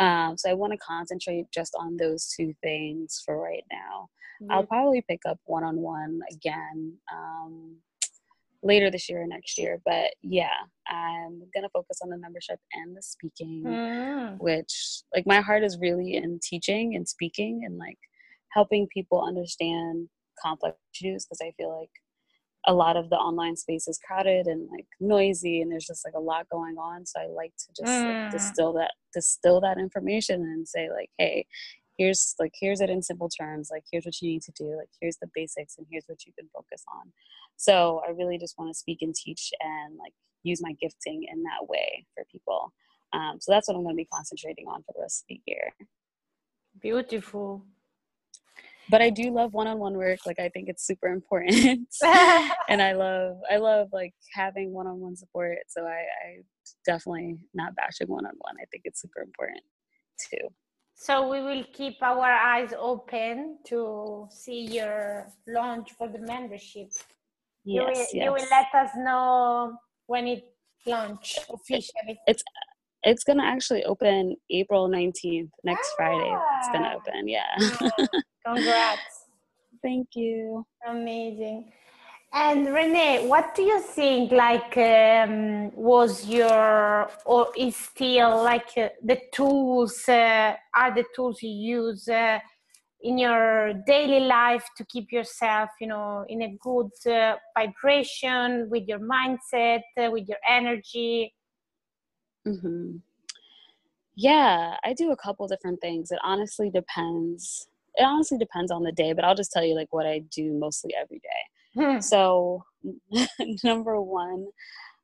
Um, 0.00 0.36
so 0.36 0.50
I 0.50 0.54
want 0.54 0.72
to 0.72 0.78
concentrate 0.78 1.46
just 1.52 1.76
on 1.78 1.96
those 1.96 2.32
two 2.34 2.54
things 2.62 3.22
for 3.24 3.38
right 3.40 3.64
now. 3.70 4.08
Mm-hmm. 4.42 4.50
I'll 4.50 4.66
probably 4.66 5.04
pick 5.08 5.20
up 5.28 5.38
one 5.44 5.62
on 5.62 5.76
one 5.76 6.20
again 6.32 6.94
um, 7.12 7.76
later 8.62 8.90
this 8.90 9.08
year 9.08 9.22
or 9.22 9.26
next 9.26 9.58
year. 9.58 9.80
But 9.84 10.14
yeah, 10.22 10.48
I'm 10.88 11.42
gonna 11.54 11.68
focus 11.72 11.98
on 12.02 12.08
the 12.08 12.16
membership 12.16 12.58
and 12.74 12.96
the 12.96 13.02
speaking, 13.02 13.62
Mm. 13.64 14.38
which 14.40 15.02
like 15.14 15.26
my 15.26 15.40
heart 15.40 15.62
is 15.64 15.78
really 15.78 16.16
in 16.16 16.40
teaching 16.42 16.96
and 16.96 17.06
speaking 17.06 17.62
and 17.64 17.76
like 17.78 17.98
helping 18.52 18.88
people 18.88 19.22
understand 19.22 20.08
complex 20.42 20.76
issues 20.94 21.26
because 21.26 21.40
I 21.42 21.52
feel 21.58 21.78
like 21.78 21.90
a 22.66 22.74
lot 22.74 22.96
of 22.96 23.08
the 23.10 23.16
online 23.16 23.56
space 23.56 23.88
is 23.88 23.98
crowded 24.06 24.46
and 24.46 24.68
like 24.70 24.86
noisy 25.00 25.60
and 25.62 25.70
there's 25.72 25.86
just 25.86 26.04
like 26.04 26.14
a 26.14 26.20
lot 26.20 26.46
going 26.50 26.76
on 26.76 27.06
so 27.06 27.18
i 27.20 27.26
like 27.26 27.52
to 27.58 27.66
just 27.68 28.04
Mm. 28.04 28.08
like, 28.08 28.30
distill 28.30 28.72
that 28.74 28.92
distill 29.14 29.60
that 29.62 29.78
information 29.78 30.42
and 30.42 30.68
say 30.68 30.90
like 30.90 31.10
hey 31.18 31.46
here's 31.96 32.34
like 32.38 32.52
here's 32.60 32.80
it 32.80 32.90
in 32.90 33.02
simple 33.02 33.28
terms 33.28 33.68
like 33.70 33.84
here's 33.90 34.04
what 34.04 34.20
you 34.20 34.28
need 34.30 34.42
to 34.42 34.52
do 34.52 34.76
like 34.76 34.88
here's 35.00 35.16
the 35.22 35.30
basics 35.34 35.76
and 35.78 35.86
here's 35.90 36.04
what 36.06 36.24
you 36.26 36.32
can 36.38 36.48
focus 36.54 36.84
on 36.94 37.12
so 37.56 38.00
i 38.06 38.10
really 38.10 38.38
just 38.38 38.56
want 38.58 38.70
to 38.70 38.78
speak 38.78 38.98
and 39.02 39.14
teach 39.14 39.50
and 39.60 39.96
like 39.98 40.12
use 40.42 40.60
my 40.62 40.72
gifting 40.80 41.24
in 41.32 41.42
that 41.42 41.66
way 41.68 42.04
for 42.14 42.24
people 42.30 42.72
um, 43.12 43.38
so 43.40 43.52
that's 43.52 43.68
what 43.68 43.74
i'm 43.76 43.82
going 43.82 43.94
to 43.94 44.00
be 44.00 44.08
concentrating 44.12 44.66
on 44.68 44.82
for 44.82 44.92
the 44.94 45.00
rest 45.02 45.24
of 45.24 45.28
the 45.28 45.40
year 45.46 45.72
Beautiful. 46.80 47.64
But 48.90 49.00
i 49.00 49.10
do 49.10 49.30
love 49.30 49.52
one-on-one 49.54 49.94
work 49.94 50.18
like 50.26 50.38
i 50.38 50.48
think 50.48 50.68
it's 50.68 50.86
super 50.86 51.08
important 51.08 51.88
and 52.68 52.80
I 52.80 52.92
love 52.92 53.36
I 53.50 53.56
love 53.56 53.88
like 53.92 54.14
having 54.32 54.72
one 54.72 54.86
on 54.86 55.00
one 55.00 55.16
support. 55.16 55.58
So 55.68 55.84
I, 55.84 56.00
I 56.24 56.28
definitely 56.86 57.36
not 57.54 57.74
bashing 57.74 58.08
one 58.08 58.26
on 58.26 58.32
one. 58.38 58.54
I 58.60 58.64
think 58.70 58.82
it's 58.84 59.00
super 59.00 59.20
important 59.20 59.62
too. 60.30 60.48
so 60.94 61.28
we 61.28 61.40
will 61.40 61.64
keep 61.72 61.96
our 62.02 62.30
eyes 62.52 62.72
open 62.78 63.58
to 63.66 64.28
see 64.30 64.62
your 64.78 65.28
launch 65.46 65.92
for 65.92 66.08
the 66.08 66.18
membership. 66.20 66.90
you, 67.64 67.82
will, 67.82 67.92
Yes, 67.96 68.14
you 68.14 68.32
will 68.32 68.48
let 68.50 68.68
us 68.74 68.90
know 68.96 69.76
when 70.06 70.26
it 70.26 70.44
launch 70.86 71.38
officially. 71.52 72.20
It's 72.26 72.42
it's 73.02 73.24
gonna 73.24 73.44
actually 73.44 73.84
open 73.84 74.36
April 74.50 74.88
nineteenth, 74.88 75.50
next 75.64 75.88
Friday. 75.96 76.34
It's 76.58 76.68
gonna 76.72 76.92
Ah. 76.92 76.98
open. 76.98 77.28
Yeah. 77.28 77.52
Congrats. 78.46 79.26
Thank 79.82 80.08
you. 80.14 80.66
Amazing. 80.86 81.72
And 82.32 82.72
Renee, 82.72 83.26
what 83.26 83.54
do 83.56 83.62
you 83.62 83.80
think 83.80 84.30
like 84.30 84.76
um, 84.76 85.74
was 85.74 86.26
your 86.28 87.10
or 87.24 87.48
is 87.56 87.74
still 87.74 88.44
like 88.44 88.70
uh, 88.76 88.90
the 89.02 89.18
tools 89.32 90.08
uh, 90.08 90.54
are 90.74 90.94
the 90.94 91.04
tools 91.14 91.42
you 91.42 91.50
use 91.50 92.08
uh, 92.08 92.38
in 93.02 93.18
your 93.18 93.72
daily 93.86 94.20
life 94.20 94.64
to 94.76 94.84
keep 94.84 95.10
yourself, 95.10 95.70
you 95.80 95.88
know, 95.88 96.24
in 96.28 96.42
a 96.42 96.56
good 96.60 96.90
uh, 97.12 97.34
vibration 97.58 98.68
with 98.70 98.86
your 98.86 99.00
mindset, 99.00 99.80
uh, 99.98 100.08
with 100.10 100.28
your 100.28 100.38
energy? 100.48 101.34
hmm 102.44 102.98
Yeah, 104.14 104.76
I 104.84 104.92
do 104.92 105.10
a 105.10 105.16
couple 105.16 105.48
different 105.48 105.80
things. 105.80 106.12
It 106.12 106.20
honestly 106.22 106.70
depends. 106.70 107.66
It 108.00 108.04
honestly 108.04 108.38
depends 108.38 108.72
on 108.72 108.82
the 108.82 108.92
day, 108.92 109.12
but 109.12 109.26
I'll 109.26 109.34
just 109.34 109.52
tell 109.52 109.62
you 109.62 109.74
like 109.74 109.92
what 109.92 110.06
I 110.06 110.20
do 110.34 110.54
mostly 110.54 110.94
every 110.98 111.20
day. 111.20 111.82
Hmm. 111.82 112.00
So 112.00 112.64
number 113.62 114.00
one, 114.00 114.46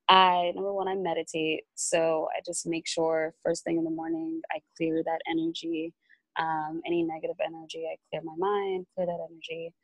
I 0.09 0.53
number 0.55 0.73
one 0.73 0.89
I 0.89 0.95
meditate. 0.95 1.65
So 1.75 2.27
I 2.35 2.41
just 2.45 2.67
make 2.67 2.87
sure 2.89 3.35
first 3.45 3.65
thing 3.65 3.77
in 3.77 3.85
the 3.85 3.91
morning 3.91 4.41
I 4.51 4.61
clear 4.79 5.03
that 5.05 5.21
energy, 5.31 5.93
um, 6.39 6.81
any 6.87 7.03
negative 7.03 7.37
energy. 7.45 7.87
I 7.87 7.97
clear 8.09 8.23
my 8.25 8.35
mind, 8.39 8.87
clear 8.95 9.07
that 9.07 9.27
energy, 9.31 9.75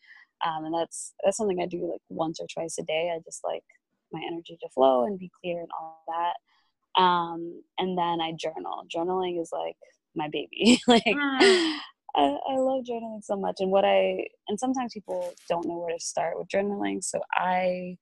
um, 0.47 0.64
and 0.64 0.75
that's 0.75 1.12
that's 1.23 1.37
something 1.37 1.61
I 1.61 1.66
do 1.66 1.90
like 1.90 2.00
once 2.09 2.40
or 2.40 2.47
twice 2.52 2.78
a 2.78 2.83
day. 2.83 3.12
I 3.14 3.21
just 3.25 3.42
like 3.45 3.64
my 4.11 4.23
energy 4.26 4.57
to 4.62 4.69
flow 4.71 5.04
and 5.04 5.19
be 5.19 5.31
clear 5.42 5.61
and 5.61 5.69
all 5.78 6.02
that. 6.09 7.00
Um, 7.00 7.62
and 7.78 7.99
then 7.99 8.23
I 8.23 8.33
journal. 8.33 8.85
Journaling 8.95 9.40
is 9.40 9.50
like 9.52 9.76
my 10.14 10.28
baby. 10.33 10.81
like 10.87 11.02
Mm. 11.04 11.78
I, 12.14 12.37
I 12.50 12.57
love 12.57 12.85
journaling 12.85 13.25
so 13.25 13.37
much 13.37 13.57
and 13.61 13.71
what 13.71 13.85
i 13.85 14.26
and 14.49 14.59
sometimes 14.59 14.95
people 14.95 15.33
don't 15.49 15.66
know 15.66 15.78
where 15.78 15.97
to 15.97 16.04
start 16.04 16.38
with 16.38 16.49
journaling 16.49 17.02
so 17.02 17.21
i 17.33 17.97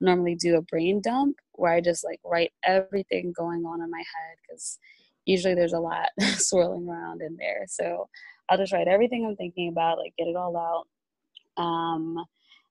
normally 0.00 0.34
do 0.34 0.56
a 0.56 0.62
brain 0.62 1.00
dump 1.00 1.36
where 1.52 1.72
i 1.72 1.80
just 1.80 2.04
like 2.04 2.20
write 2.24 2.52
everything 2.64 3.32
going 3.36 3.64
on 3.64 3.82
in 3.82 3.90
my 3.90 3.98
head 3.98 4.36
because 4.42 4.78
usually 5.26 5.54
there's 5.54 5.72
a 5.74 5.78
lot 5.78 6.08
swirling 6.38 6.88
around 6.88 7.20
in 7.20 7.36
there. 7.36 7.64
So 7.68 8.08
i'll 8.48 8.56
just 8.56 8.72
write 8.72 8.88
everything 8.88 9.26
i'm 9.26 9.36
thinking 9.36 9.68
about 9.68 9.98
like 9.98 10.14
get 10.16 10.28
it 10.28 10.36
all 10.36 10.56
out. 10.56 11.62
Um, 11.62 12.24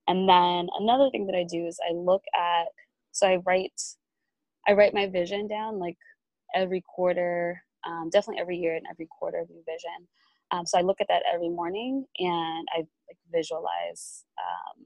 and 0.07 0.27
then 0.29 0.67
another 0.79 1.09
thing 1.09 1.27
that 1.27 1.35
i 1.35 1.43
do 1.43 1.67
is 1.67 1.77
i 1.87 1.93
look 1.93 2.23
at 2.35 2.67
so 3.11 3.27
i 3.27 3.37
write 3.45 3.81
i 4.67 4.73
write 4.73 4.93
my 4.93 5.07
vision 5.07 5.47
down 5.47 5.79
like 5.79 5.97
every 6.55 6.81
quarter 6.81 7.61
um, 7.85 8.09
definitely 8.11 8.41
every 8.41 8.57
year 8.57 8.75
and 8.75 8.85
every 8.89 9.07
quarter 9.19 9.39
of 9.39 9.49
new 9.49 9.63
vision 9.65 10.07
um, 10.51 10.65
so 10.65 10.77
I 10.77 10.81
look 10.81 11.01
at 11.01 11.07
that 11.09 11.23
every 11.31 11.49
morning 11.49 12.05
and 12.19 12.67
I 12.75 12.79
like 12.79 13.17
visualize. 13.33 14.25
Um, 14.37 14.85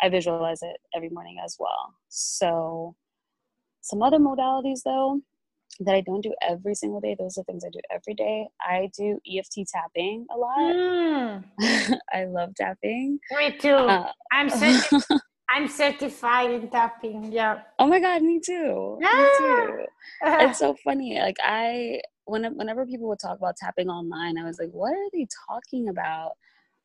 I 0.00 0.08
visualize 0.08 0.62
it 0.62 0.76
every 0.94 1.08
morning 1.10 1.38
as 1.44 1.56
well. 1.58 1.94
So 2.08 2.94
some 3.80 4.02
other 4.02 4.18
modalities 4.18 4.82
though 4.84 5.20
that 5.80 5.94
I 5.94 6.00
don't 6.00 6.20
do 6.22 6.34
every 6.42 6.74
single 6.74 7.00
day. 7.00 7.16
Those 7.18 7.38
are 7.38 7.44
things 7.44 7.64
I 7.64 7.70
do 7.70 7.80
every 7.90 8.14
day. 8.14 8.48
I 8.60 8.90
do 8.96 9.18
EFT 9.26 9.68
tapping 9.68 10.26
a 10.30 10.36
lot. 10.36 10.58
Mm. 10.58 11.44
I 12.12 12.24
love 12.24 12.54
tapping. 12.56 13.18
Me 13.32 13.56
too. 13.56 13.70
Uh, 13.70 14.10
I'm 14.32 14.48
certi- 14.50 15.20
I'm 15.50 15.68
certified 15.68 16.50
in 16.50 16.68
tapping. 16.68 17.32
Yeah. 17.32 17.60
oh 17.78 17.86
my 17.86 18.00
god, 18.00 18.22
me 18.22 18.40
too. 18.44 18.98
Yeah. 19.00 19.08
Me 19.14 19.28
too. 19.38 19.84
it's 20.46 20.58
so 20.58 20.74
funny. 20.84 21.18
Like 21.18 21.36
I, 21.42 22.00
when 22.28 22.44
whenever 22.56 22.86
people 22.86 23.08
would 23.08 23.18
talk 23.18 23.38
about 23.38 23.56
tapping 23.56 23.88
online, 23.88 24.38
I 24.38 24.44
was 24.44 24.58
like, 24.58 24.70
what 24.70 24.92
are 24.92 25.10
they 25.12 25.26
talking 25.48 25.88
about? 25.88 26.32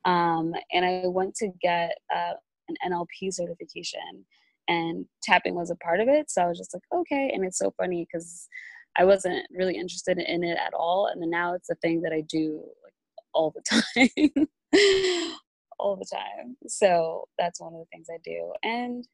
Um, 0.06 0.54
and 0.72 0.86
I 0.86 1.08
went 1.08 1.36
to 1.36 1.50
get 1.62 1.98
uh, 2.14 2.34
an 2.70 2.92
NLP 2.92 3.34
certification, 3.34 4.26
and 4.68 5.06
tapping 5.22 5.56
was 5.56 5.70
a 5.70 5.76
part 5.76 6.00
of 6.00 6.08
it. 6.08 6.32
So 6.32 6.42
I 6.42 6.48
was 6.48 6.58
just 6.58 6.74
like, 6.74 6.84
okay. 6.94 7.32
And 7.34 7.46
it's 7.46 7.58
so 7.58 7.74
funny 7.78 8.08
because 8.12 8.48
I 8.98 9.06
wasn't 9.06 9.46
really 9.52 9.76
interested 9.76 10.18
in 10.18 10.44
it 10.44 10.58
at 10.58 10.74
all, 10.74 11.08
and 11.08 11.22
then 11.22 11.30
now 11.30 11.54
it's 11.54 11.70
a 11.70 11.76
thing 11.76 12.02
that 12.02 12.14
I 12.14 12.22
do 12.22 12.64
like 12.84 12.94
all 13.34 13.54
the 13.54 13.62
time. 14.34 14.48
all 15.80 15.96
the 15.98 16.06
time. 16.06 16.56
So 16.68 17.28
that's 17.38 17.60
one 17.60 17.74
of 17.74 17.80
the 17.80 17.86
things 17.92 18.08
I 18.10 18.18
do. 18.24 18.54
And 18.64 19.06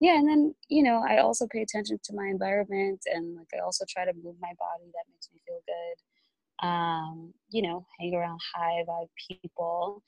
yeah 0.00 0.16
and 0.18 0.28
then 0.28 0.54
you 0.68 0.82
know 0.82 1.02
i 1.08 1.18
also 1.18 1.46
pay 1.50 1.62
attention 1.62 1.98
to 2.02 2.14
my 2.14 2.26
environment 2.26 3.00
and 3.12 3.36
like 3.36 3.48
i 3.54 3.58
also 3.64 3.84
try 3.88 4.04
to 4.04 4.12
move 4.22 4.36
my 4.40 4.52
body 4.58 4.90
that 4.92 5.04
makes 5.12 5.28
me 5.32 5.40
feel 5.46 5.60
good. 5.66 6.66
Um 6.66 7.32
you 7.50 7.62
know 7.62 7.84
hang 7.98 8.14
around 8.14 8.40
high 8.54 8.82
vibe 8.88 9.08
people. 9.28 10.02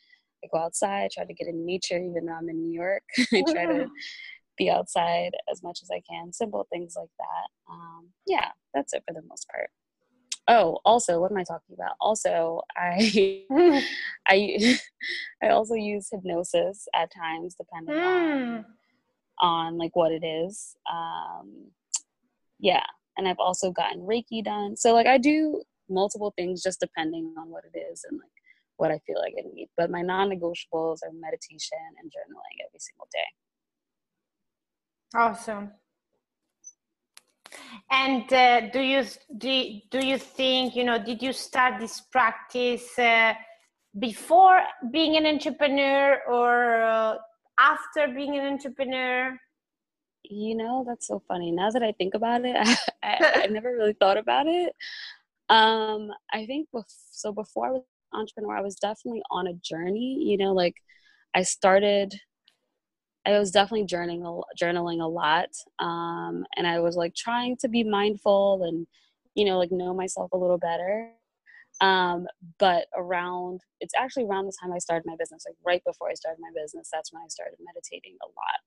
I 0.45 0.49
go 0.53 0.59
outside 0.59 1.11
try 1.11 1.25
to 1.25 1.35
get 1.35 1.49
in 1.49 1.67
nature 1.67 1.99
even 1.99 2.27
though 2.27 2.35
i'm 2.35 2.49
in 2.49 2.63
new 2.63 2.73
york. 2.73 3.03
I 3.33 3.43
try 3.51 3.67
to 3.67 3.87
be 4.59 4.71
outside 4.71 5.33
as 5.51 5.63
much 5.63 5.81
as 5.83 5.91
i 5.91 6.01
can 6.09 6.33
simple 6.33 6.67
things 6.73 6.95
like 6.97 7.11
that. 7.19 7.73
Um 7.73 8.09
yeah 8.27 8.51
that's 8.75 8.93
it 8.93 9.03
for 9.07 9.13
the 9.15 9.23
most 9.29 9.47
part. 9.53 9.71
Oh 10.49 10.79
also 10.85 11.21
what 11.21 11.31
am 11.33 11.39
i 11.39 11.45
talking 11.45 11.75
about? 11.75 11.97
Also 12.01 12.63
i 12.77 13.45
i 14.29 14.79
i 15.43 15.49
also 15.49 15.75
use 15.75 16.09
hypnosis 16.13 16.87
at 16.95 17.11
times 17.13 17.55
depending 17.57 17.95
Mm. 17.95 18.59
on 18.59 18.65
like 19.43 19.95
what 19.95 20.13
it 20.13 20.25
is. 20.25 20.77
Um, 20.91 21.71
yeah, 22.59 22.85
and 23.17 23.29
I've 23.29 23.39
also 23.39 23.71
gotten 23.71 24.01
Reiki 24.01 24.45
done. 24.45 24.77
So 24.77 24.93
like 24.93 25.07
I 25.07 25.19
do 25.19 25.63
multiple 25.89 26.33
things 26.37 26.63
just 26.63 26.81
depending 26.81 27.35
on 27.39 27.51
what 27.51 27.65
it 27.73 27.79
is 27.79 28.05
and 28.09 28.19
like 28.19 28.31
what 28.77 28.91
I 28.91 28.99
feel 29.07 29.19
like 29.19 29.35
I 29.39 29.43
need. 29.55 29.69
But 29.77 29.91
my 29.91 30.03
non-negotiables 30.03 30.99
are 31.03 31.13
meditation 31.13 31.79
and 31.99 32.11
journaling 32.11 32.67
every 32.67 32.79
single 32.79 33.09
day. 33.13 33.29
Awesome. 35.15 35.71
And 37.91 38.31
uh, 38.33 38.69
do 38.71 38.81
you 38.81 39.05
do 39.39 39.81
do 39.91 40.07
you 40.07 40.19
think 40.19 40.75
you 40.75 40.85
know? 40.85 40.99
Did 40.99 41.23
you 41.23 41.33
start 41.33 41.81
this 41.81 42.01
practice 42.01 42.99
uh, 42.99 43.35
before 43.99 44.61
being 44.91 45.17
an 45.17 45.27
entrepreneur 45.27 46.21
or 46.29 46.83
uh, 46.83 47.17
after 47.59 48.09
being 48.09 48.37
an 48.37 48.47
entrepreneur? 48.53 49.39
You 50.25 50.57
know, 50.57 50.85
that's 50.87 51.07
so 51.07 51.23
funny. 51.29 51.53
Now 51.53 51.71
that 51.71 51.83
I 51.83 51.93
think 51.93 52.15
about 52.15 52.45
it, 52.45 52.57
I, 52.59 52.77
I, 53.03 53.43
I 53.45 53.47
never 53.51 53.73
really 53.73 53.95
thought 53.95 54.19
about 54.19 54.47
it. 54.47 54.75
Um, 55.49 56.11
I 56.33 56.47
think 56.47 56.69
bef- 56.75 56.85
so. 57.13 57.33
Before 57.33 57.67
I 57.67 57.71
was 57.71 57.83
an 58.13 58.21
entrepreneur, 58.21 58.57
I 58.57 58.63
was 58.63 58.77
definitely 58.77 59.23
on 59.31 59.47
a 59.47 59.55
journey. 59.55 60.25
You 60.25 60.39
know, 60.39 60.53
like 60.53 60.75
I 61.35 61.43
started. 61.43 62.15
I 63.27 63.39
was 63.39 63.51
definitely 63.51 63.87
journaling 63.87 64.23
a, 64.23 64.65
journaling 64.65 65.03
a 65.03 65.07
lot, 65.09 65.49
um, 65.81 66.45
and 66.57 66.67
I 66.67 66.81
was 66.81 66.97
like 66.97 67.15
trying 67.15 67.57
to 67.59 67.69
be 67.69 67.83
mindful 67.83 68.63
and, 68.63 68.87
you 69.35 69.45
know, 69.45 69.59
like 69.59 69.73
know 69.73 69.93
myself 69.93 70.31
a 70.33 70.37
little 70.37 70.59
better. 70.59 71.11
Um, 71.81 72.27
but 72.59 72.87
around, 72.97 73.61
it's 73.81 73.95
actually 73.97 74.25
around 74.25 74.47
the 74.47 74.57
time 74.61 74.73
I 74.73 74.79
started 74.79 75.05
my 75.07 75.17
business, 75.19 75.45
like 75.47 75.57
right 75.65 75.83
before 75.85 76.09
I 76.11 76.15
started 76.15 76.41
my 76.41 76.51
business, 76.61 76.89
that's 76.93 77.13
when 77.13 77.23
I 77.23 77.29
started 77.29 77.57
meditating 77.61 78.17
a 78.23 78.27
lot. 78.27 78.61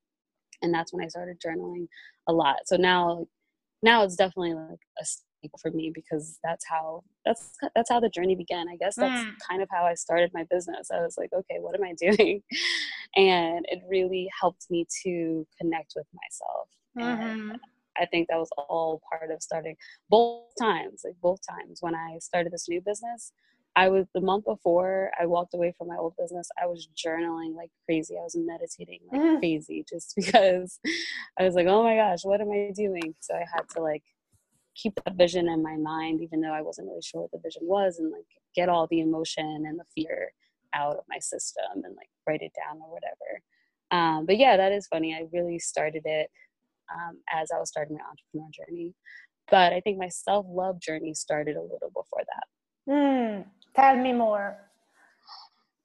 And 0.62 0.74
that's 0.74 0.94
when 0.94 1.04
I 1.04 1.08
started 1.08 1.42
journaling 1.46 1.88
a 2.28 2.34
lot. 2.34 2.58
So 2.66 2.76
now, 2.76 3.28
now 3.82 4.04
it's 4.04 4.16
definitely 4.16 4.54
like 4.54 4.80
a 5.02 5.06
staple 5.40 5.60
for 5.62 5.72
me 5.72 5.92
because 5.94 6.38
that's 6.44 6.66
how 6.70 7.04
that's 7.26 7.52
that's 7.76 7.90
how 7.90 8.00
the 8.00 8.10
journey 8.10 8.36
began. 8.36 8.68
I 8.68 8.76
guess 8.76 8.96
that's 8.96 9.24
mm. 9.24 9.34
kind 9.50 9.62
of 9.62 9.70
how 9.72 9.86
I 9.86 9.94
started 9.94 10.32
my 10.34 10.46
business. 10.50 10.90
I 10.92 11.02
was 11.02 11.16
like, 11.18 11.32
okay, 11.34 11.58
what 11.60 11.76
am 11.76 11.84
I 11.84 11.94
doing? 11.98 12.42
And 13.16 13.66
it 13.70 13.82
really 13.88 14.28
helped 14.40 14.66
me 14.70 14.86
to 15.04 15.48
connect 15.60 15.94
with 15.96 16.08
myself. 16.14 16.70
Mm-hmm. 16.98 17.52
And 17.52 17.60
I 18.00 18.06
think 18.06 18.28
that 18.30 18.38
was 18.38 18.50
all 18.58 19.02
part 19.10 19.32
of 19.32 19.42
starting 19.42 19.76
both 20.10 20.44
times, 20.60 21.02
like 21.04 21.16
both 21.22 21.40
times 21.48 21.80
when 21.82 21.96
I 21.96 22.18
started 22.20 22.52
this 22.52 22.70
new 22.70 22.82
business. 22.82 23.32
I 23.76 23.90
was 23.90 24.08
the 24.14 24.22
month 24.22 24.46
before 24.46 25.12
I 25.20 25.26
walked 25.26 25.54
away 25.54 25.74
from 25.78 25.88
my 25.88 25.96
old 25.96 26.14
business, 26.18 26.50
I 26.62 26.66
was 26.66 26.90
journaling 26.98 27.56
like 27.56 27.70
crazy. 27.86 28.16
I 28.18 28.24
was 28.24 28.36
meditating 28.36 29.00
like 29.12 29.22
mm. 29.22 29.40
crazy 29.40 29.86
just 29.90 30.14
because 30.16 30.80
I 31.40 31.44
was 31.44 31.56
like, 31.56 31.68
oh 31.68 31.84
my 31.84 31.96
gosh, 31.96 32.24
what 32.24 32.42
am 32.42 32.52
I 32.52 32.72
doing? 32.76 33.16
So 33.20 33.36
I 33.36 33.46
had 33.54 33.70
to 33.76 33.82
like 33.82 34.04
keep 34.76 35.00
that 35.06 35.16
vision 35.16 35.48
in 35.48 35.62
my 35.62 35.78
mind, 35.78 36.22
even 36.22 36.42
though 36.42 36.54
I 36.54 36.62
wasn't 36.62 36.88
really 36.88 37.02
sure 37.02 37.22
what 37.22 37.32
the 37.32 37.40
vision 37.44 37.62
was, 37.64 38.00
and 38.00 38.12
like 38.12 38.26
get 38.56 38.70
all 38.70 38.88
the 38.88 39.02
emotion 39.02 39.66
and 39.68 39.80
the 39.80 39.86
fear 39.96 40.32
out 40.74 40.98
of 40.98 41.04
my 41.10 41.20
system 41.20 41.64
and 41.76 41.96
like 41.96 42.10
write 42.28 42.42
it 42.42 42.54
down 42.56 42.82
or 42.82 42.92
whatever. 42.92 43.42
Um, 43.92 44.26
but 44.26 44.38
yeah, 44.38 44.58
that 44.58 44.72
is 44.72 44.88
funny. 44.88 45.14
I 45.14 45.28
really 45.32 45.60
started 45.60 46.04
it 46.06 46.30
um, 46.94 47.18
as 47.32 47.50
I 47.54 47.60
was 47.60 47.70
starting 47.70 47.98
my 47.98 48.04
entrepreneur 48.04 48.50
journey. 48.52 48.94
But 49.50 49.74
I 49.74 49.82
think 49.82 49.98
my 49.98 50.10
self 50.10 50.46
love 50.50 50.80
journey 50.80 51.14
started 51.14 51.56
a 51.56 51.62
little 51.62 51.90
before 51.90 52.24
that. 52.28 52.92
Mm, 52.92 53.46
tell 53.76 53.96
me 53.98 54.14
more. 54.14 54.58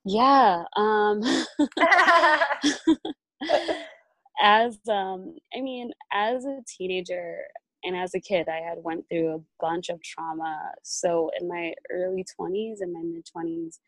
Yeah. 0.05 0.65
Um, 0.77 1.23
as 4.41 4.79
um, 4.89 5.37
I 5.57 5.61
mean, 5.61 5.93
as 6.13 6.45
a 6.45 6.61
teenager 6.67 7.39
and 7.83 7.97
as 7.97 8.15
a 8.15 8.21
kid, 8.21 8.49
I 8.49 8.61
had 8.61 8.79
went 8.83 9.09
through 9.09 9.35
a 9.35 9.41
bunch 9.61 9.89
of 9.89 10.03
trauma. 10.03 10.73
So 10.83 11.31
in 11.41 11.49
my 11.49 11.75
early 11.91 12.25
twenties 12.37 12.81
and 12.81 12.93
my 12.93 13.03
mid 13.03 13.25
twenties, 13.31 13.81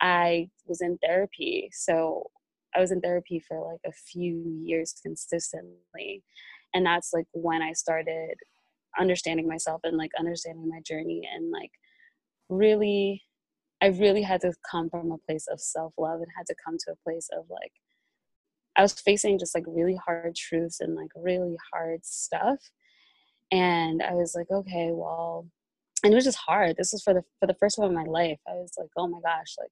I 0.00 0.50
was 0.66 0.80
in 0.80 0.98
therapy. 0.98 1.70
So 1.72 2.30
I 2.74 2.80
was 2.80 2.90
in 2.90 3.00
therapy 3.00 3.38
for 3.40 3.60
like 3.72 3.80
a 3.86 3.92
few 3.92 4.60
years 4.62 4.94
consistently 5.02 6.22
and 6.74 6.84
that's 6.84 7.12
like 7.12 7.26
when 7.32 7.62
i 7.62 7.72
started 7.72 8.34
understanding 8.98 9.48
myself 9.48 9.80
and 9.84 9.96
like 9.96 10.10
understanding 10.18 10.68
my 10.68 10.80
journey 10.80 11.22
and 11.34 11.50
like 11.50 11.70
really 12.48 13.22
i 13.82 13.86
really 13.86 14.22
had 14.22 14.40
to 14.40 14.52
come 14.70 14.90
from 14.90 15.10
a 15.12 15.18
place 15.18 15.46
of 15.50 15.60
self-love 15.60 16.20
and 16.20 16.28
had 16.36 16.46
to 16.46 16.54
come 16.64 16.76
to 16.78 16.92
a 16.92 17.02
place 17.04 17.28
of 17.36 17.44
like 17.50 17.72
i 18.76 18.82
was 18.82 18.92
facing 18.92 19.38
just 19.38 19.54
like 19.54 19.64
really 19.66 19.98
hard 20.04 20.34
truths 20.34 20.80
and 20.80 20.94
like 20.94 21.10
really 21.16 21.56
hard 21.72 22.04
stuff. 22.04 22.58
And 23.50 24.02
i 24.02 24.12
was 24.14 24.34
like 24.34 24.50
okay 24.50 24.90
well 24.92 25.46
and 26.02 26.12
it 26.12 26.16
was 26.16 26.24
just 26.24 26.38
hard. 26.46 26.76
This 26.76 26.92
was 26.92 27.02
for 27.02 27.14
the 27.14 27.22
for 27.40 27.46
the 27.46 27.54
first 27.54 27.76
time 27.76 27.88
in 27.88 27.94
my 27.94 28.04
life 28.04 28.38
i 28.48 28.52
was 28.52 28.72
like 28.78 28.90
oh 28.96 29.06
my 29.06 29.20
gosh 29.20 29.54
like 29.58 29.70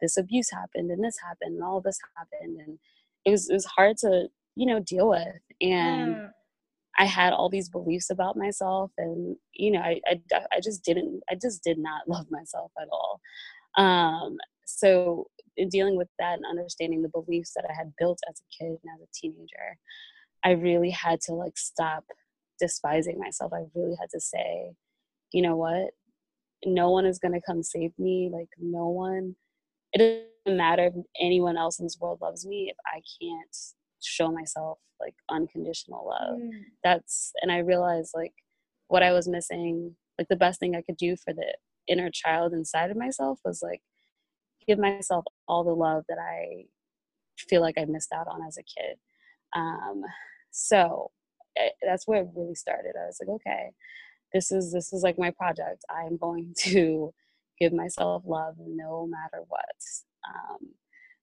this 0.00 0.16
abuse 0.16 0.50
happened 0.50 0.90
and 0.90 1.02
this 1.02 1.16
happened 1.26 1.54
and 1.54 1.62
all 1.64 1.80
this 1.80 1.98
happened. 2.16 2.58
And 2.66 2.78
it 3.24 3.30
was 3.30 3.48
it 3.50 3.54
was 3.54 3.64
hard 3.66 3.96
to 3.98 4.28
you 4.54 4.66
know 4.66 4.80
deal 4.80 5.08
with 5.08 5.40
and 5.60 6.16
mm. 6.16 6.28
i 6.98 7.04
had 7.04 7.32
all 7.32 7.48
these 7.48 7.68
beliefs 7.68 8.10
about 8.10 8.36
myself 8.36 8.90
and 8.98 9.36
you 9.52 9.70
know 9.70 9.80
I, 9.80 10.00
I 10.06 10.20
i 10.52 10.60
just 10.62 10.84
didn't 10.84 11.20
i 11.30 11.34
just 11.34 11.62
did 11.62 11.78
not 11.78 12.02
love 12.08 12.26
myself 12.30 12.72
at 12.80 12.88
all. 12.90 13.20
Um 13.76 14.36
so 14.64 15.26
in 15.56 15.68
dealing 15.68 15.96
with 15.96 16.08
that 16.18 16.34
and 16.34 16.44
understanding 16.48 17.02
the 17.02 17.08
beliefs 17.08 17.52
that 17.54 17.64
i 17.68 17.72
had 17.72 17.92
built 17.98 18.18
as 18.28 18.40
a 18.40 18.64
kid 18.64 18.78
and 18.82 18.90
as 18.94 19.02
a 19.02 19.12
teenager 19.14 19.78
i 20.44 20.50
really 20.50 20.90
had 20.90 21.20
to 21.20 21.32
like 21.32 21.56
stop 21.56 22.04
despising 22.58 23.18
myself. 23.18 23.52
I 23.52 23.64
really 23.74 23.96
had 24.00 24.10
to 24.10 24.20
say 24.20 24.72
you 25.32 25.42
know 25.42 25.56
what? 25.56 25.90
No 26.64 26.90
one 26.90 27.04
is 27.04 27.18
going 27.18 27.34
to 27.34 27.46
come 27.46 27.62
save 27.62 27.92
me. 27.98 28.30
Like 28.32 28.48
no 28.58 28.88
one 28.88 29.36
it 29.92 30.28
doesn't 30.44 30.56
matter 30.56 30.86
if 30.86 30.94
anyone 31.20 31.56
else 31.56 31.78
in 31.78 31.86
this 31.86 31.98
world 32.00 32.18
loves 32.20 32.46
me 32.46 32.68
if 32.70 32.76
i 32.86 33.00
can't 33.20 33.56
show 34.02 34.30
myself 34.30 34.78
like 35.00 35.14
unconditional 35.30 36.06
love. 36.08 36.38
Mm. 36.38 36.50
that's 36.82 37.32
and 37.42 37.52
i 37.52 37.58
realized 37.58 38.12
like 38.14 38.32
what 38.88 39.02
i 39.02 39.12
was 39.12 39.28
missing 39.28 39.94
like 40.18 40.28
the 40.28 40.36
best 40.36 40.60
thing 40.60 40.74
i 40.74 40.82
could 40.82 40.96
do 40.96 41.16
for 41.16 41.32
the 41.32 41.54
inner 41.88 42.10
child 42.10 42.52
inside 42.52 42.90
of 42.90 42.96
myself 42.96 43.38
was 43.44 43.60
like 43.62 43.80
give 44.66 44.78
myself 44.78 45.24
all 45.46 45.64
the 45.64 45.70
love 45.70 46.04
that 46.08 46.18
i 46.18 46.64
feel 47.48 47.60
like 47.60 47.76
i 47.78 47.84
missed 47.84 48.12
out 48.12 48.26
on 48.28 48.40
as 48.46 48.56
a 48.56 48.62
kid. 48.62 48.96
Um 49.54 50.02
so 50.50 51.10
eh, 51.56 51.68
that's 51.82 52.08
where 52.08 52.22
it 52.22 52.28
really 52.34 52.54
started. 52.54 52.94
I 53.00 53.06
was 53.06 53.18
like 53.20 53.34
okay 53.36 53.70
this 54.32 54.50
is 54.50 54.72
this 54.72 54.92
is 54.92 55.02
like 55.02 55.18
my 55.18 55.30
project. 55.30 55.84
I'm 55.90 56.16
going 56.16 56.54
to 56.58 57.12
give 57.58 57.72
myself 57.72 58.22
love 58.26 58.56
no 58.58 59.06
matter 59.06 59.42
what. 59.48 59.64
Um, 60.28 60.68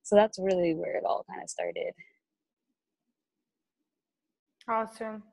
so 0.01 0.15
that's 0.15 0.39
really 0.39 0.73
where 0.73 0.97
it 0.97 1.03
all 1.05 1.25
kind 1.29 1.43
of 1.43 1.49
started 1.49 1.93
Awesome. 4.67 5.23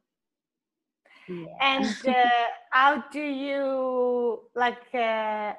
Yeah. 1.29 1.47
And 1.61 1.97
uh, 2.07 2.29
how 2.71 3.05
do 3.13 3.21
you 3.21 4.41
like? 4.55 4.95
Uh, 4.95 5.55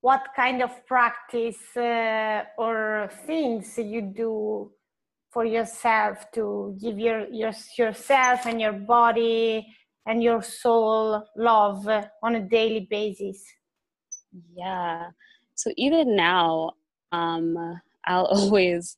what 0.00 0.28
kind 0.36 0.62
of 0.62 0.86
practice 0.86 1.76
uh, 1.76 2.44
or 2.56 3.10
things 3.26 3.76
you 3.78 4.02
do 4.02 4.70
for 5.30 5.44
yourself 5.44 6.24
to 6.32 6.76
give 6.80 6.98
your, 6.98 7.26
your 7.28 7.52
yourself 7.76 8.46
and 8.46 8.60
your 8.60 8.72
body 8.72 9.66
and 10.06 10.22
your 10.22 10.42
soul 10.42 11.26
love 11.36 11.86
on 12.22 12.34
a 12.36 12.40
daily 12.40 12.86
basis? 12.88 13.42
Yeah. 14.54 15.10
So 15.54 15.72
even 15.76 16.14
now, 16.14 16.72
um, 17.10 17.80
I'll 18.06 18.24
always 18.30 18.96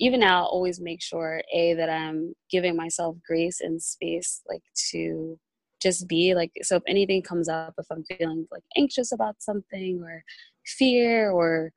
even 0.00 0.20
now 0.20 0.42
I'll 0.42 0.48
always 0.48 0.80
make 0.80 1.02
sure 1.02 1.42
a 1.52 1.74
that 1.74 1.88
i'm 1.88 2.34
giving 2.50 2.76
myself 2.76 3.16
grace 3.26 3.60
and 3.60 3.82
space 3.82 4.42
like 4.48 4.62
to 4.90 5.38
just 5.82 6.08
be 6.08 6.34
like 6.34 6.50
so 6.62 6.76
if 6.76 6.82
anything 6.88 7.22
comes 7.22 7.48
up 7.48 7.74
if 7.78 7.86
i'm 7.90 8.04
feeling 8.04 8.46
like 8.50 8.62
anxious 8.76 9.12
about 9.12 9.36
something 9.40 10.00
or 10.02 10.22
fear 10.66 11.30
or 11.30 11.72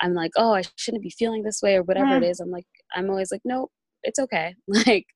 i'm 0.00 0.14
like 0.14 0.32
oh 0.36 0.54
i 0.54 0.62
shouldn't 0.76 1.02
be 1.02 1.10
feeling 1.10 1.42
this 1.42 1.60
way 1.62 1.76
or 1.76 1.82
whatever 1.82 2.06
mm. 2.06 2.22
it 2.22 2.24
is 2.24 2.40
i'm 2.40 2.50
like 2.50 2.66
i'm 2.94 3.10
always 3.10 3.30
like 3.30 3.42
nope 3.44 3.70
it's 4.02 4.18
okay 4.18 4.54
like 4.86 5.06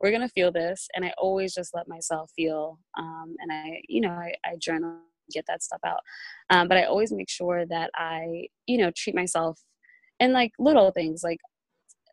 we're 0.00 0.12
gonna 0.12 0.28
feel 0.28 0.52
this 0.52 0.88
and 0.94 1.04
i 1.04 1.12
always 1.18 1.54
just 1.54 1.74
let 1.74 1.88
myself 1.88 2.30
feel 2.36 2.78
um, 2.98 3.34
and 3.40 3.52
i 3.52 3.80
you 3.88 4.00
know 4.00 4.10
I, 4.10 4.34
I 4.44 4.56
journal 4.60 4.98
get 5.32 5.44
that 5.48 5.62
stuff 5.62 5.80
out 5.86 6.00
um, 6.50 6.68
but 6.68 6.76
i 6.76 6.84
always 6.84 7.10
make 7.10 7.30
sure 7.30 7.64
that 7.66 7.90
i 7.96 8.46
you 8.66 8.76
know 8.76 8.90
treat 8.94 9.16
myself 9.16 9.58
and 10.20 10.32
like 10.32 10.52
little 10.58 10.90
things 10.90 11.22
like 11.24 11.38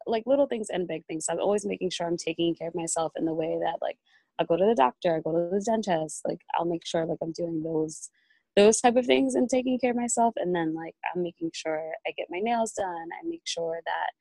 like 0.08 0.24
little 0.26 0.48
things 0.48 0.68
and 0.70 0.88
big 0.88 1.06
things. 1.06 1.26
So 1.26 1.34
I'm 1.34 1.40
always 1.40 1.66
making 1.66 1.90
sure 1.92 2.08
I'm 2.08 2.18
taking 2.18 2.56
care 2.56 2.68
of 2.70 2.76
myself 2.76 3.14
in 3.16 3.26
the 3.26 3.34
way 3.34 3.58
that 3.62 3.78
like 3.82 3.98
I 4.40 4.44
go 4.46 4.58
to 4.58 4.66
the 4.66 4.76
doctor, 4.76 5.16
I 5.16 5.20
go 5.20 5.32
to 5.32 5.50
the 5.56 5.62
dentist, 5.64 6.22
like 6.26 6.42
I'll 6.56 6.66
make 6.66 6.86
sure 6.86 7.06
like 7.06 7.20
I'm 7.22 7.34
doing 7.34 7.64
those 7.64 8.10
those 8.58 8.82
type 8.82 8.98
of 8.98 9.06
things 9.06 9.36
and 9.36 9.50
taking 9.50 9.80
care 9.80 9.92
of 9.92 9.98
myself 9.98 10.34
and 10.36 10.54
then 10.54 10.74
like 10.76 10.96
I'm 11.16 11.24
making 11.24 11.52
sure 11.54 11.94
I 12.06 12.12
get 12.18 12.28
my 12.30 12.40
nails 12.40 12.74
done. 12.74 12.88
I 13.14 13.26
make 13.28 13.44
sure 13.46 13.80
that 13.86 14.12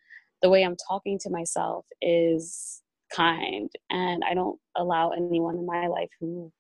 the 0.42 0.50
way 0.50 0.62
I'm 0.62 0.76
talking 0.88 1.18
to 1.20 1.30
myself 1.30 1.86
is 2.00 2.82
kind 3.14 3.70
and 3.90 4.22
I 4.24 4.34
don't 4.34 4.58
allow 4.76 5.10
anyone 5.10 5.56
in 5.56 5.66
my 5.66 5.88
life 5.88 6.10
who 6.20 6.52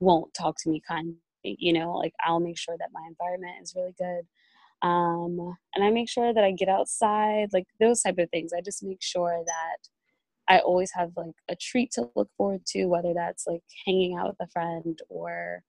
won't 0.00 0.34
talk 0.34 0.56
to 0.58 0.68
me 0.68 0.82
kind 0.86 1.14
you 1.44 1.72
know 1.72 1.92
like 1.92 2.12
I'll 2.24 2.40
make 2.40 2.58
sure 2.58 2.76
that 2.78 2.88
my 2.92 3.06
environment 3.08 3.62
is 3.62 3.74
really 3.76 3.94
good 3.96 4.26
um, 4.84 5.56
and 5.74 5.84
i 5.84 5.90
make 5.90 6.08
sure 6.08 6.32
that 6.32 6.44
i 6.44 6.52
get 6.52 6.68
outside 6.68 7.48
like 7.52 7.66
those 7.80 8.02
type 8.02 8.18
of 8.18 8.30
things 8.30 8.52
i 8.56 8.60
just 8.60 8.82
make 8.84 9.02
sure 9.02 9.42
that 9.46 9.88
i 10.48 10.58
always 10.60 10.92
have 10.94 11.10
like 11.16 11.34
a 11.48 11.56
treat 11.56 11.90
to 11.90 12.08
look 12.14 12.28
forward 12.36 12.64
to 12.66 12.86
whether 12.86 13.12
that's 13.14 13.46
like 13.46 13.62
hanging 13.86 14.16
out 14.16 14.28
with 14.28 14.36
a 14.40 14.50
friend 14.50 15.00
or 15.08 15.62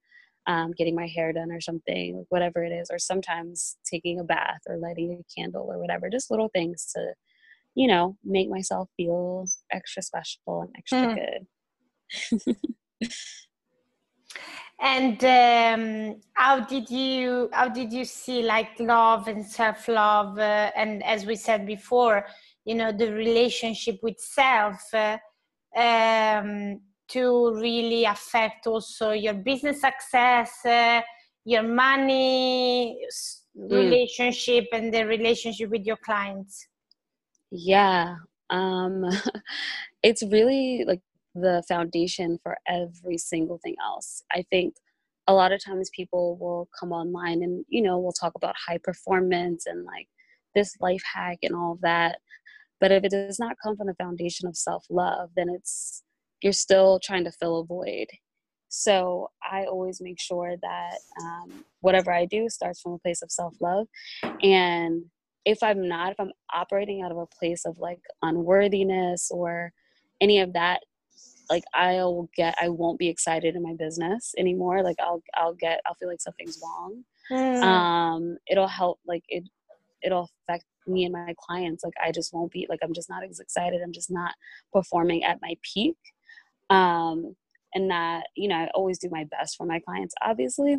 um, 0.48 0.74
getting 0.78 0.94
my 0.94 1.08
hair 1.08 1.34
done 1.34 1.52
or 1.52 1.60
something 1.60 2.18
like 2.18 2.28
whatever 2.30 2.64
it 2.64 2.72
is 2.72 2.90
or 2.92 3.00
sometimes 3.00 3.78
taking 3.90 4.20
a 4.20 4.24
bath 4.24 4.60
or 4.68 4.78
lighting 4.78 5.20
a 5.20 5.40
candle 5.42 5.66
or 5.68 5.80
whatever 5.80 6.08
just 6.08 6.30
little 6.30 6.50
things 6.50 6.92
to 6.94 7.14
you 7.74 7.88
know 7.88 8.16
make 8.24 8.50
myself 8.50 8.90
feel 8.96 9.46
extra 9.72 10.04
special 10.04 10.62
and 10.62 10.76
extra 10.78 11.00
mm. 11.00 11.18
good 12.42 12.56
and 14.86 15.24
um, 15.26 16.22
how 16.34 16.60
did 16.60 16.90
you 16.90 17.50
how 17.52 17.68
did 17.68 17.92
you 17.92 18.06
see 18.06 18.44
like 18.44 18.80
love 18.80 19.28
and 19.28 19.44
self 19.44 19.88
love 19.88 20.38
uh, 20.38 20.72
and 20.76 21.04
as 21.04 21.26
we 21.26 21.36
said 21.36 21.66
before 21.66 22.26
you 22.66 22.76
know 22.76 22.92
the 22.92 23.12
relationship 23.12 23.98
with 24.04 24.18
self 24.20 24.94
uh, 24.94 25.18
um, 25.76 26.80
to 27.08 27.56
really 27.56 28.06
affect 28.06 28.68
also 28.68 29.12
your 29.12 29.34
business 29.34 29.82
success 29.82 30.64
uh, 30.66 31.02
your 31.46 31.64
money 31.64 33.00
mm. 33.58 33.72
relationship 33.72 34.66
and 34.72 34.94
the 34.94 35.04
relationship 35.06 35.70
with 35.72 35.84
your 35.84 35.98
clients 35.98 36.68
yeah 37.50 38.16
um 38.52 39.04
it's 40.04 40.22
really 40.24 40.86
like 40.88 41.02
the 41.36 41.64
foundation 41.68 42.40
for 42.42 42.58
every 42.68 43.18
single 43.18 43.60
thing 43.64 43.76
else. 43.84 44.24
I 44.32 44.44
think 44.50 44.76
a 45.28 45.34
lot 45.34 45.52
of 45.52 45.64
times 45.64 45.90
people 45.96 46.38
will 46.38 46.70
come 46.80 46.92
online 46.92 47.44
and 47.44 47.66
you 47.68 47.82
know 47.82 48.00
we'll 48.00 48.14
talk 48.14 48.34
about 48.36 48.56
high 48.68 48.80
performance 48.84 49.66
and 49.66 49.84
like 49.84 50.08
this 50.56 50.76
life 50.80 51.04
hack 51.14 51.40
and 51.44 51.56
all 51.56 51.74
of 51.74 51.82
that. 51.82 52.20
But 52.80 52.92
if 52.92 53.04
it 53.04 53.12
does 53.12 53.40
not 53.40 53.58
come 53.62 53.76
from 53.76 53.88
the 53.88 53.96
foundation 53.96 54.48
of 54.48 54.56
self-love 54.56 55.32
then 55.36 55.50
it's 55.50 56.04
you're 56.42 56.54
still 56.54 57.00
trying 57.04 57.24
to 57.26 57.32
fill 57.32 57.60
a 57.60 57.66
void. 57.66 58.08
So 58.70 59.30
i 59.44 59.66
always 59.66 60.00
make 60.02 60.20
sure 60.20 60.56
that 60.62 60.98
um, 61.22 61.66
whatever 61.82 62.12
i 62.12 62.26
do 62.26 62.50
starts 62.50 62.82
from 62.82 62.94
a 62.94 63.00
place 63.00 63.22
of 63.22 63.32
self-love. 63.32 63.88
And 64.42 65.06
if 65.46 65.62
i'm 65.62 65.88
not 65.88 66.12
if 66.12 66.20
i'm 66.20 66.32
operating 66.54 67.02
out 67.02 67.12
of 67.12 67.18
a 67.18 67.28
place 67.28 67.66
of 67.66 67.78
like 67.78 68.02
unworthiness 68.22 69.30
or 69.32 69.72
any 70.22 70.40
of 70.40 70.54
that 70.54 70.82
like 71.50 71.64
I'll 71.74 72.30
get 72.36 72.56
I 72.62 72.70
won't 72.70 73.00
be 73.00 73.10
excited 73.10 73.56
in 73.56 73.64
my 73.64 73.76
business 73.78 74.34
anymore. 74.38 74.84
Like 74.84 74.98
I'll 75.00 75.22
I'll 75.36 75.54
get 75.54 75.82
I'll 75.86 75.96
feel 75.96 76.10
like 76.10 76.22
something's 76.22 76.60
wrong. 76.62 77.04
Mm. 77.32 77.64
Um 77.64 78.38
it'll 78.50 78.68
help 78.68 79.00
like 79.06 79.24
it 79.28 79.44
it'll 80.04 80.30
affect 80.48 80.66
me 80.88 81.06
and 81.06 81.14
my 81.14 81.34
clients. 81.40 81.84
Like 81.84 81.94
I 82.04 82.12
just 82.12 82.34
won't 82.34 82.52
be 82.52 82.68
like 82.70 82.80
I'm 82.84 82.94
just 82.94 83.10
not 83.10 83.24
as 83.24 83.40
excited. 83.40 83.82
I'm 83.84 83.94
just 83.94 84.12
not 84.12 84.34
performing 84.74 85.24
at 85.24 85.40
my 85.42 85.56
peak. 85.74 85.98
Um 86.70 87.36
and 87.74 87.92
that, 87.92 88.28
you 88.36 88.48
know, 88.48 88.56
I 88.56 88.70
always 88.74 89.00
do 89.00 89.10
my 89.12 89.26
best 89.26 89.58
for 89.58 89.66
my 89.66 89.80
clients, 89.80 90.16
obviously. 90.24 90.78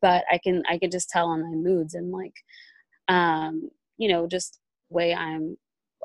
But 0.00 0.24
I 0.30 0.38
can 0.38 0.62
I 0.68 0.78
can 0.78 0.90
just 0.90 1.08
tell 1.08 1.26
on 1.26 1.42
my 1.42 1.56
moods 1.56 1.94
and 1.94 2.12
like 2.12 2.34
um, 3.08 3.68
you 3.98 4.08
know, 4.08 4.26
just 4.26 4.58
way 4.88 5.14
I'm 5.14 5.56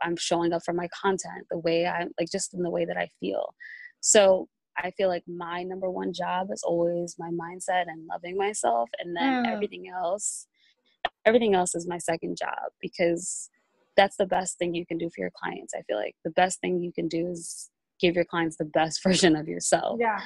I'm 0.03 0.15
showing 0.17 0.53
up 0.53 0.63
for 0.63 0.73
my 0.73 0.87
content, 1.01 1.47
the 1.49 1.57
way 1.57 1.85
I'm 1.85 2.11
like 2.19 2.29
just 2.31 2.53
in 2.53 2.63
the 2.63 2.69
way 2.69 2.85
that 2.85 2.97
I 2.97 3.09
feel. 3.19 3.53
So 4.01 4.47
I 4.77 4.91
feel 4.91 5.09
like 5.09 5.23
my 5.27 5.63
number 5.63 5.89
one 5.89 6.13
job 6.13 6.47
is 6.51 6.63
always 6.63 7.15
my 7.17 7.29
mindset 7.29 7.85
and 7.87 8.05
loving 8.07 8.37
myself 8.37 8.89
and 8.99 9.15
then 9.15 9.45
mm. 9.45 9.51
everything 9.51 9.85
else 9.89 10.47
everything 11.27 11.53
else 11.53 11.75
is 11.75 11.87
my 11.87 11.97
second 11.97 12.37
job 12.37 12.71
because 12.81 13.49
that's 13.97 14.15
the 14.15 14.25
best 14.25 14.57
thing 14.57 14.73
you 14.73 14.85
can 14.85 14.97
do 14.97 15.09
for 15.09 15.21
your 15.21 15.31
clients. 15.35 15.73
I 15.75 15.81
feel 15.81 15.97
like 15.97 16.15
the 16.23 16.31
best 16.31 16.61
thing 16.61 16.79
you 16.81 16.93
can 16.93 17.07
do 17.07 17.27
is 17.27 17.69
give 17.99 18.15
your 18.15 18.25
clients 18.25 18.57
the 18.57 18.65
best 18.65 19.03
version 19.07 19.35
of 19.35 19.47
yourself. 19.47 19.99
Yeah. 19.99 20.19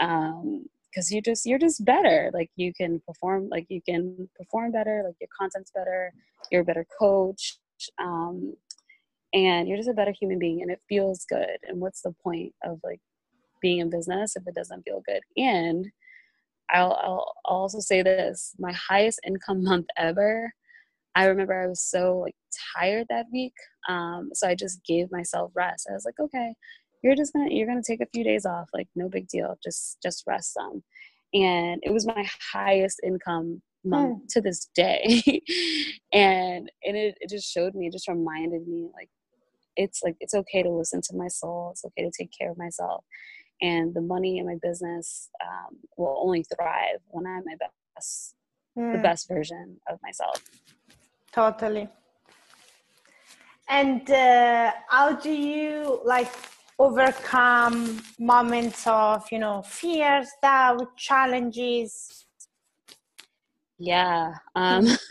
Um 0.00 0.66
because 0.90 1.10
you 1.10 1.20
just 1.20 1.44
you're 1.44 1.58
just 1.58 1.84
better 1.84 2.30
like 2.32 2.50
you 2.56 2.72
can 2.72 3.00
perform 3.06 3.46
like 3.50 3.66
you 3.68 3.80
can 3.86 4.26
perform 4.34 4.72
better 4.72 5.02
like 5.04 5.14
your 5.20 5.28
content's 5.38 5.70
better 5.70 6.14
you're 6.50 6.62
a 6.62 6.64
better 6.64 6.86
coach 6.98 7.58
um 7.98 8.54
and 9.32 9.68
you're 9.68 9.76
just 9.76 9.88
a 9.88 9.94
better 9.94 10.14
human 10.18 10.38
being 10.38 10.62
and 10.62 10.70
it 10.70 10.80
feels 10.88 11.24
good 11.28 11.58
and 11.64 11.80
what's 11.80 12.02
the 12.02 12.14
point 12.22 12.52
of 12.64 12.80
like 12.82 13.00
being 13.60 13.78
in 13.80 13.90
business 13.90 14.36
if 14.36 14.42
it 14.46 14.54
doesn't 14.54 14.82
feel 14.82 15.02
good? 15.06 15.20
And 15.36 15.86
I'll, 16.70 16.98
I'll 17.02 17.32
also 17.44 17.80
say 17.80 18.02
this 18.02 18.54
my 18.58 18.72
highest 18.72 19.20
income 19.26 19.64
month 19.64 19.86
ever 19.96 20.52
i 21.14 21.24
remember 21.24 21.54
i 21.54 21.66
was 21.66 21.82
so 21.82 22.18
like 22.18 22.34
tired 22.76 23.06
that 23.08 23.24
week 23.32 23.54
um, 23.88 24.28
so 24.34 24.46
i 24.46 24.54
just 24.54 24.84
gave 24.84 25.10
myself 25.10 25.50
rest. 25.54 25.88
I 25.90 25.94
was 25.94 26.04
like 26.04 26.20
okay 26.20 26.52
you're 27.02 27.14
just 27.14 27.32
gonna 27.32 27.48
you're 27.50 27.66
gonna 27.66 27.82
take 27.86 28.00
a 28.00 28.08
few 28.12 28.24
days 28.24 28.44
off 28.44 28.68
like 28.72 28.88
no 28.94 29.08
big 29.08 29.28
deal 29.28 29.56
just 29.62 29.98
just 30.02 30.24
rest 30.26 30.54
some. 30.54 30.82
And 31.34 31.80
it 31.84 31.92
was 31.92 32.06
my 32.06 32.26
highest 32.52 33.00
income 33.04 33.60
month 33.84 34.22
mm. 34.24 34.28
to 34.30 34.40
this 34.40 34.68
day. 34.74 35.22
And 36.10 36.70
and 36.84 36.96
it, 36.96 37.18
it 37.20 37.28
just 37.28 37.52
showed 37.52 37.74
me 37.74 37.86
it 37.86 37.92
just 37.92 38.08
reminded 38.08 38.66
me 38.66 38.88
like 38.94 39.10
it's 39.78 40.02
like 40.02 40.16
it's 40.20 40.34
okay 40.34 40.62
to 40.62 40.70
listen 40.70 41.00
to 41.00 41.16
my 41.16 41.28
soul 41.28 41.70
it's 41.72 41.84
okay 41.84 42.02
to 42.02 42.10
take 42.18 42.30
care 42.36 42.50
of 42.50 42.58
myself 42.58 43.04
and 43.62 43.94
the 43.94 44.00
money 44.00 44.38
in 44.38 44.46
my 44.46 44.56
business 44.60 45.30
um, 45.46 45.76
will 45.96 46.20
only 46.24 46.44
thrive 46.52 47.00
when 47.08 47.26
i'm 47.26 47.42
my 47.46 47.56
best 47.94 48.34
mm. 48.76 48.92
the 48.92 48.98
hmm. 48.98 49.02
best 49.02 49.28
version 49.28 49.76
of 49.90 49.98
myself 50.02 50.42
totally 51.32 51.88
and 53.68 54.10
uh, 54.10 54.72
how 54.88 55.12
do 55.12 55.30
you 55.30 56.00
like 56.04 56.32
overcome 56.78 58.00
moments 58.18 58.86
of 58.86 59.24
you 59.32 59.38
know 59.38 59.62
fears 59.62 60.28
doubt 60.42 60.96
challenges 60.96 62.26
yeah 63.78 64.34
um 64.54 64.86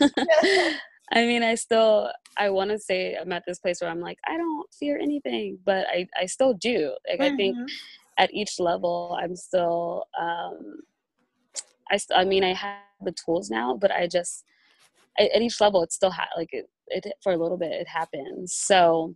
i 1.12 1.24
mean 1.26 1.42
i 1.42 1.54
still 1.54 2.10
I 2.38 2.50
want 2.50 2.70
to 2.70 2.78
say 2.78 3.16
I'm 3.16 3.32
at 3.32 3.42
this 3.46 3.58
place 3.58 3.80
where 3.80 3.90
I'm 3.90 4.00
like, 4.00 4.18
I 4.26 4.36
don't 4.36 4.72
fear 4.72 4.98
anything, 4.98 5.58
but 5.64 5.86
I, 5.88 6.06
I 6.18 6.26
still 6.26 6.54
do. 6.54 6.94
Like, 7.08 7.20
mm-hmm. 7.20 7.34
I 7.34 7.36
think 7.36 7.56
mm-hmm. 7.56 7.66
at 8.18 8.32
each 8.32 8.60
level, 8.60 9.18
I'm 9.20 9.34
still, 9.34 10.04
um, 10.18 10.76
I, 11.90 11.96
st- 11.96 12.18
I 12.18 12.24
mean, 12.24 12.44
I 12.44 12.54
have 12.54 12.78
the 13.02 13.12
tools 13.12 13.50
now, 13.50 13.76
but 13.76 13.90
I 13.90 14.06
just, 14.06 14.44
at, 15.18 15.30
at 15.32 15.42
each 15.42 15.60
level, 15.60 15.82
it's 15.82 15.96
still 15.96 16.10
ha- 16.10 16.28
like 16.36 16.50
it, 16.52 16.68
it, 16.88 17.12
for 17.22 17.32
a 17.32 17.36
little 17.36 17.58
bit, 17.58 17.72
it 17.72 17.88
happens. 17.88 18.54
So 18.54 19.14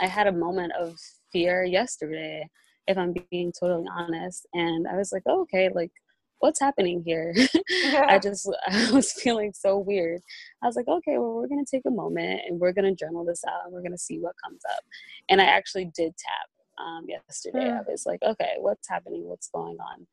I 0.00 0.06
had 0.06 0.26
a 0.26 0.32
moment 0.32 0.72
of 0.78 0.96
fear 1.32 1.64
yesterday, 1.64 2.48
if 2.86 2.98
I'm 2.98 3.14
being 3.30 3.52
totally 3.52 3.86
honest. 3.90 4.46
And 4.52 4.88
I 4.88 4.96
was 4.96 5.12
like, 5.12 5.22
oh, 5.26 5.42
okay, 5.42 5.68
like, 5.74 5.92
what's 6.40 6.60
happening 6.60 7.02
here? 7.04 7.34
I 7.94 8.18
just 8.22 8.50
I 8.68 8.90
was 8.90 9.12
feeling 9.12 9.52
so 9.54 9.78
weird. 9.78 10.20
I 10.62 10.66
was 10.66 10.76
like, 10.76 10.88
okay, 10.88 11.18
well, 11.18 11.34
we're 11.34 11.48
gonna 11.48 11.64
take 11.70 11.82
a 11.86 11.90
moment 11.90 12.42
and 12.46 12.60
we're 12.60 12.72
gonna 12.72 12.94
journal 12.94 13.24
this 13.24 13.42
out 13.46 13.64
and 13.64 13.72
we're 13.72 13.82
gonna 13.82 13.98
see 13.98 14.18
what 14.18 14.34
comes 14.44 14.60
up. 14.74 14.84
And 15.28 15.40
I 15.40 15.44
actually 15.44 15.86
did 15.96 16.14
tap 16.16 16.84
um, 16.84 17.06
yesterday. 17.08 17.70
Mm. 17.70 17.78
I 17.78 17.90
was 17.90 18.06
like, 18.06 18.22
okay, 18.22 18.54
what's 18.58 18.88
happening? 18.88 19.24
What's 19.24 19.48
going 19.48 19.76
on? 19.80 20.06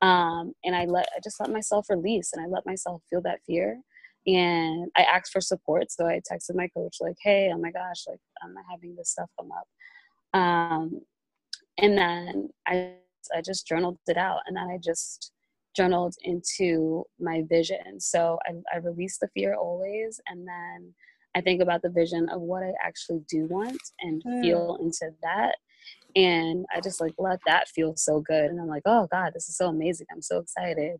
Um, 0.00 0.52
and 0.64 0.76
I 0.76 0.84
let 0.84 1.08
I 1.16 1.20
just 1.22 1.40
let 1.40 1.50
myself 1.50 1.86
release 1.88 2.32
and 2.32 2.44
I 2.44 2.48
let 2.48 2.66
myself 2.66 3.02
feel 3.10 3.22
that 3.22 3.40
fear. 3.46 3.80
And 4.26 4.90
I 4.96 5.02
asked 5.02 5.32
for 5.32 5.40
support, 5.40 5.90
so 5.90 6.06
I 6.06 6.20
texted 6.30 6.54
my 6.54 6.68
coach 6.68 6.96
like, 7.00 7.16
"Hey, 7.22 7.50
oh 7.52 7.58
my 7.58 7.70
gosh, 7.70 8.04
like 8.06 8.20
I'm 8.42 8.54
having 8.70 8.94
this 8.94 9.10
stuff 9.10 9.30
come 9.38 9.50
up." 9.52 10.38
Um, 10.38 11.00
and 11.78 11.96
then 11.96 12.50
I 12.66 12.94
I 13.34 13.40
just 13.40 13.66
journaled 13.66 13.98
it 14.06 14.18
out, 14.18 14.40
and 14.46 14.56
then 14.56 14.68
I 14.68 14.78
just 14.84 15.32
journaled 15.78 16.14
into 16.24 17.04
my 17.20 17.42
vision. 17.48 18.00
So 18.00 18.38
I, 18.46 18.52
I 18.74 18.78
release 18.78 19.18
the 19.18 19.28
fear 19.34 19.54
always, 19.54 20.20
and 20.26 20.40
then 20.46 20.94
I 21.36 21.40
think 21.40 21.62
about 21.62 21.82
the 21.82 21.90
vision 21.90 22.28
of 22.30 22.40
what 22.40 22.62
I 22.62 22.72
actually 22.82 23.22
do 23.28 23.46
want 23.46 23.80
and 24.00 24.22
mm. 24.24 24.42
feel 24.42 24.76
into 24.80 25.10
that. 25.22 25.56
And 26.16 26.66
I 26.74 26.80
just 26.80 27.00
like 27.00 27.14
let 27.18 27.38
that 27.46 27.68
feel 27.68 27.94
so 27.96 28.20
good. 28.20 28.46
And 28.50 28.60
I'm 28.60 28.66
like, 28.66 28.82
oh 28.86 29.06
God, 29.12 29.32
this 29.34 29.48
is 29.48 29.56
so 29.56 29.68
amazing. 29.68 30.08
I'm 30.12 30.22
so 30.22 30.38
excited. 30.38 30.96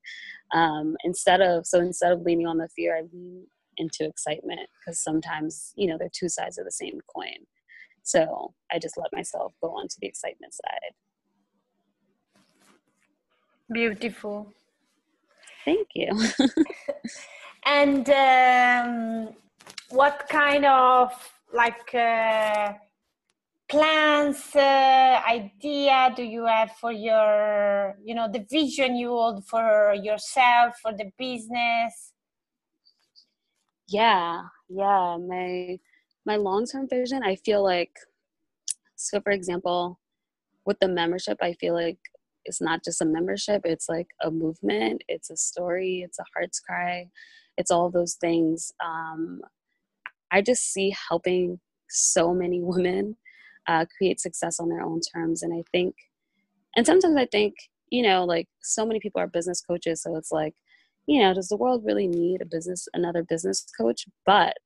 Um, 0.55 0.97
instead 1.03 1.41
of, 1.41 1.67
so 1.67 1.81
instead 1.81 2.13
of 2.13 2.23
leaning 2.23 2.47
on 2.47 2.59
the 2.59 2.69
fear, 2.77 2.97
I 2.97 3.03
lean 3.13 3.47
into 3.79 4.05
excitement 4.05 4.69
because 4.79 5.03
sometimes, 5.03 5.73
you 5.77 5.89
know, 5.89 5.97
they're 5.99 6.11
two 6.13 6.29
sides 6.29 6.59
of 6.59 6.65
the 6.65 6.71
same 6.71 6.99
coin. 7.15 7.47
So 8.03 8.55
I 8.71 8.79
just 8.79 8.97
let 8.97 9.13
myself 9.13 9.55
go 9.63 9.71
on 9.71 9.89
to 9.89 9.97
the 10.01 10.07
excitement 10.07 10.55
side. 10.55 10.95
Beautiful. 13.73 14.53
Thank 15.69 15.89
you. 15.95 16.09
and 17.67 18.09
um, 18.09 19.35
what 19.91 20.27
kind 20.31 20.65
of 20.65 21.13
like 21.53 21.95
uh, 21.95 22.73
plans, 23.69 24.57
uh, 24.57 25.21
idea 25.29 26.11
do 26.17 26.23
you 26.23 26.47
have 26.47 26.71
for 26.81 26.91
your, 26.91 27.99
you 28.03 28.15
know, 28.15 28.31
the 28.33 28.47
vision 28.51 28.97
you 28.97 29.11
hold 29.11 29.45
for 29.45 29.93
yourself, 29.93 30.79
for 30.81 30.93
the 30.95 31.11
business? 31.19 32.15
Yeah, 33.89 34.45
yeah. 34.71 35.19
My 35.19 35.79
my 36.25 36.37
long 36.37 36.65
term 36.65 36.89
vision, 36.89 37.23
I 37.23 37.37
feel 37.37 37.63
like. 37.63 37.93
So, 38.97 39.21
for 39.21 39.33
example, 39.33 40.01
with 40.65 40.79
the 40.81 40.89
membership, 40.89 41.39
I 41.43 41.53
feel 41.53 41.75
like 41.75 41.99
it's 42.49 42.61
not 42.61 42.83
just 42.85 43.03
a 43.03 43.05
membership 43.05 43.63
it's 43.65 43.89
like 43.89 44.09
a 44.23 44.31
movement 44.31 45.03
it's 45.09 45.31
a 45.31 45.37
story 45.37 46.03
it's 46.05 46.19
a 46.19 46.25
heart's 46.35 46.59
cry 46.61 47.07
it's 47.57 47.71
all 47.71 47.91
those 47.91 48.15
things 48.15 48.73
um, 48.85 49.41
i 50.33 50.41
just 50.41 50.73
see 50.73 50.95
helping 51.09 51.61
so 51.89 52.35
many 52.35 52.61
women 52.63 53.17
uh, 53.69 53.85
create 53.97 54.19
success 54.19 54.59
on 54.59 54.69
their 54.69 54.83
own 54.83 55.01
terms 55.15 55.43
and 55.43 55.53
i 55.55 55.63
think 55.73 55.95
and 56.77 56.87
sometimes 56.87 57.17
i 57.17 57.27
think 57.27 57.55
you 57.91 58.03
know 58.03 58.25
like 58.25 58.49
so 58.63 58.85
many 58.85 58.99
people 58.99 59.21
are 59.21 59.27
business 59.27 59.61
coaches 59.61 60.03
so 60.03 60.17
it's 60.17 60.33
like 60.33 60.55
you 61.07 61.21
know 61.21 61.35
does 61.35 61.49
the 61.49 61.57
world 61.57 61.83
really 61.85 62.07
need 62.07 62.41
a 62.41 62.47
business 62.47 62.87
another 62.95 63.23
business 63.23 63.65
coach? 63.79 64.07
But 64.27 64.57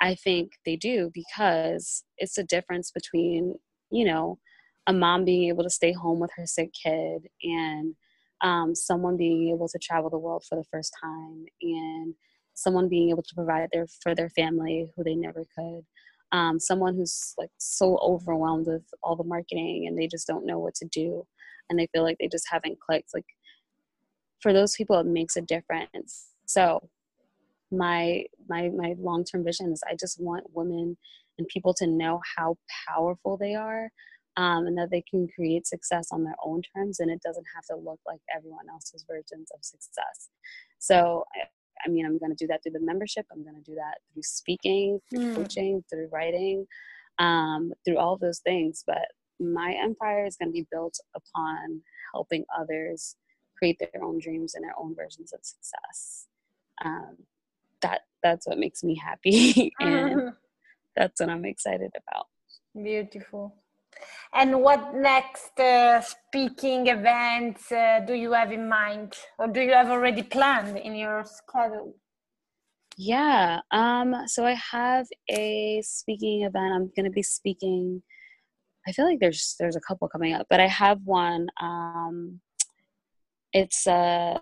i 0.00 0.14
think 0.14 0.52
they 0.64 0.76
do 0.76 1.10
because 1.12 2.04
it's 2.18 2.34
the 2.34 2.44
difference 2.44 2.90
between 2.90 3.54
you 3.90 4.04
know 4.04 4.38
a 4.86 4.92
mom 4.92 5.24
being 5.24 5.48
able 5.48 5.62
to 5.62 5.70
stay 5.70 5.92
home 5.92 6.20
with 6.20 6.30
her 6.36 6.46
sick 6.46 6.70
kid 6.72 7.28
and 7.42 7.94
um, 8.42 8.74
someone 8.74 9.16
being 9.16 9.48
able 9.48 9.68
to 9.68 9.78
travel 9.78 10.10
the 10.10 10.18
world 10.18 10.44
for 10.48 10.56
the 10.56 10.64
first 10.70 10.94
time 11.02 11.44
and 11.62 12.14
someone 12.54 12.88
being 12.88 13.10
able 13.10 13.22
to 13.22 13.34
provide 13.34 13.68
their 13.72 13.86
for 14.02 14.14
their 14.14 14.28
family 14.30 14.92
who 14.94 15.04
they 15.04 15.14
never 15.14 15.46
could. 15.56 15.82
Um, 16.32 16.58
someone 16.58 16.96
who's 16.96 17.34
like 17.38 17.50
so 17.58 17.98
overwhelmed 18.02 18.66
with 18.66 18.82
all 19.02 19.16
the 19.16 19.24
marketing 19.24 19.86
and 19.86 19.96
they 19.96 20.08
just 20.08 20.26
don't 20.26 20.46
know 20.46 20.58
what 20.58 20.74
to 20.76 20.86
do 20.86 21.26
and 21.70 21.78
they 21.78 21.88
feel 21.92 22.02
like 22.02 22.16
they 22.18 22.28
just 22.28 22.48
haven't 22.50 22.80
clicked 22.80 23.10
like 23.14 23.26
for 24.40 24.52
those 24.52 24.74
people 24.74 24.98
it 24.98 25.06
makes 25.06 25.36
a 25.36 25.42
difference. 25.42 26.28
So 26.46 26.88
my 27.70 28.24
my 28.48 28.68
my 28.70 28.94
long-term 28.98 29.44
vision 29.44 29.72
is 29.72 29.82
i 29.90 29.94
just 29.98 30.20
want 30.20 30.44
women 30.52 30.96
and 31.38 31.48
people 31.48 31.74
to 31.74 31.86
know 31.86 32.20
how 32.36 32.56
powerful 32.86 33.36
they 33.36 33.54
are 33.54 33.90
um, 34.36 34.66
and 34.66 34.76
that 34.78 34.90
they 34.90 35.02
can 35.02 35.28
create 35.28 35.66
success 35.66 36.08
on 36.12 36.24
their 36.24 36.36
own 36.44 36.62
terms 36.74 37.00
and 37.00 37.10
it 37.10 37.22
doesn't 37.22 37.46
have 37.54 37.64
to 37.66 37.76
look 37.76 38.00
like 38.06 38.20
everyone 38.34 38.68
else's 38.70 39.04
versions 39.08 39.48
of 39.54 39.64
success. 39.64 40.30
So 40.78 41.24
I, 41.34 41.46
I 41.84 41.90
mean 41.90 42.06
i'm 42.06 42.18
going 42.18 42.30
to 42.30 42.36
do 42.36 42.46
that 42.46 42.62
through 42.62 42.72
the 42.72 42.80
membership 42.80 43.26
i'm 43.32 43.42
going 43.42 43.56
to 43.56 43.70
do 43.70 43.74
that 43.74 43.98
through 44.12 44.22
speaking 44.22 45.00
through 45.10 45.32
mm. 45.32 45.34
coaching 45.34 45.84
through 45.90 46.08
writing 46.10 46.66
um, 47.18 47.72
through 47.84 47.98
all 47.98 48.16
those 48.16 48.38
things 48.38 48.84
but 48.86 49.06
my 49.40 49.74
empire 49.78 50.24
is 50.24 50.36
going 50.36 50.48
to 50.48 50.52
be 50.52 50.66
built 50.70 50.98
upon 51.14 51.82
helping 52.12 52.44
others 52.58 53.16
create 53.56 53.78
their 53.78 54.02
own 54.02 54.18
dreams 54.18 54.54
and 54.54 54.64
their 54.64 54.78
own 54.78 54.94
versions 54.94 55.32
of 55.32 55.40
success. 55.42 56.26
Um, 56.84 57.16
that 57.82 58.02
that's 58.22 58.46
what 58.46 58.58
makes 58.58 58.82
me 58.82 58.96
happy 58.96 59.72
and 59.80 60.32
that's 60.96 61.20
what 61.20 61.28
i'm 61.28 61.44
excited 61.44 61.92
about. 61.96 62.26
Beautiful 62.74 63.54
and 64.32 64.60
what 64.60 64.94
next 64.94 65.58
uh, 65.60 66.00
speaking 66.00 66.88
events 66.88 67.70
uh, 67.70 68.00
do 68.06 68.14
you 68.14 68.32
have 68.32 68.52
in 68.52 68.68
mind? 68.68 69.14
Or 69.38 69.46
do 69.48 69.60
you 69.60 69.72
have 69.72 69.90
already 69.90 70.22
planned 70.22 70.76
in 70.78 70.94
your 70.94 71.24
schedule? 71.24 71.94
Yeah 72.96 73.60
um 73.72 74.14
so 74.26 74.44
i 74.46 74.52
have 74.52 75.06
a 75.28 75.82
speaking 75.82 76.42
event. 76.42 76.72
I'm 76.72 76.92
going 76.94 77.04
to 77.04 77.10
be 77.10 77.22
speaking 77.22 78.02
i 78.86 78.92
feel 78.92 79.04
like 79.04 79.18
there's 79.20 79.56
there's 79.58 79.76
a 79.76 79.80
couple 79.80 80.08
coming 80.08 80.32
up 80.32 80.46
but 80.48 80.60
i 80.60 80.68
have 80.68 81.00
one 81.04 81.48
um 81.60 82.40
it's 83.52 83.86
uh 83.86 84.38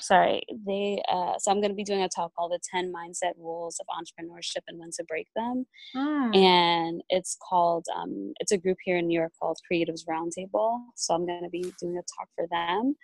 sorry 0.00 0.42
they 0.66 1.02
uh 1.10 1.32
so 1.38 1.50
i'm 1.50 1.60
going 1.60 1.70
to 1.70 1.76
be 1.76 1.84
doing 1.84 2.02
a 2.02 2.08
talk 2.08 2.32
called 2.34 2.52
the 2.52 2.60
10 2.70 2.92
mindset 2.92 3.32
rules 3.38 3.80
of 3.80 3.86
entrepreneurship 3.88 4.62
and 4.68 4.78
when 4.78 4.90
to 4.92 5.04
break 5.04 5.26
them. 5.34 5.66
Mm. 5.94 6.36
and 6.36 7.02
it's 7.08 7.36
called 7.48 7.84
um 7.94 8.32
it's 8.40 8.52
a 8.52 8.58
group 8.58 8.78
here 8.84 8.96
in 8.98 9.08
new 9.08 9.18
york 9.18 9.32
called 9.40 9.58
creatives 9.70 10.02
roundtable. 10.08 10.78
So 10.94 11.14
i'm 11.14 11.26
going 11.26 11.42
to 11.42 11.50
be 11.50 11.72
doing 11.80 11.98
a 11.98 12.02
talk 12.02 12.28
for 12.36 12.46
them. 12.50 12.96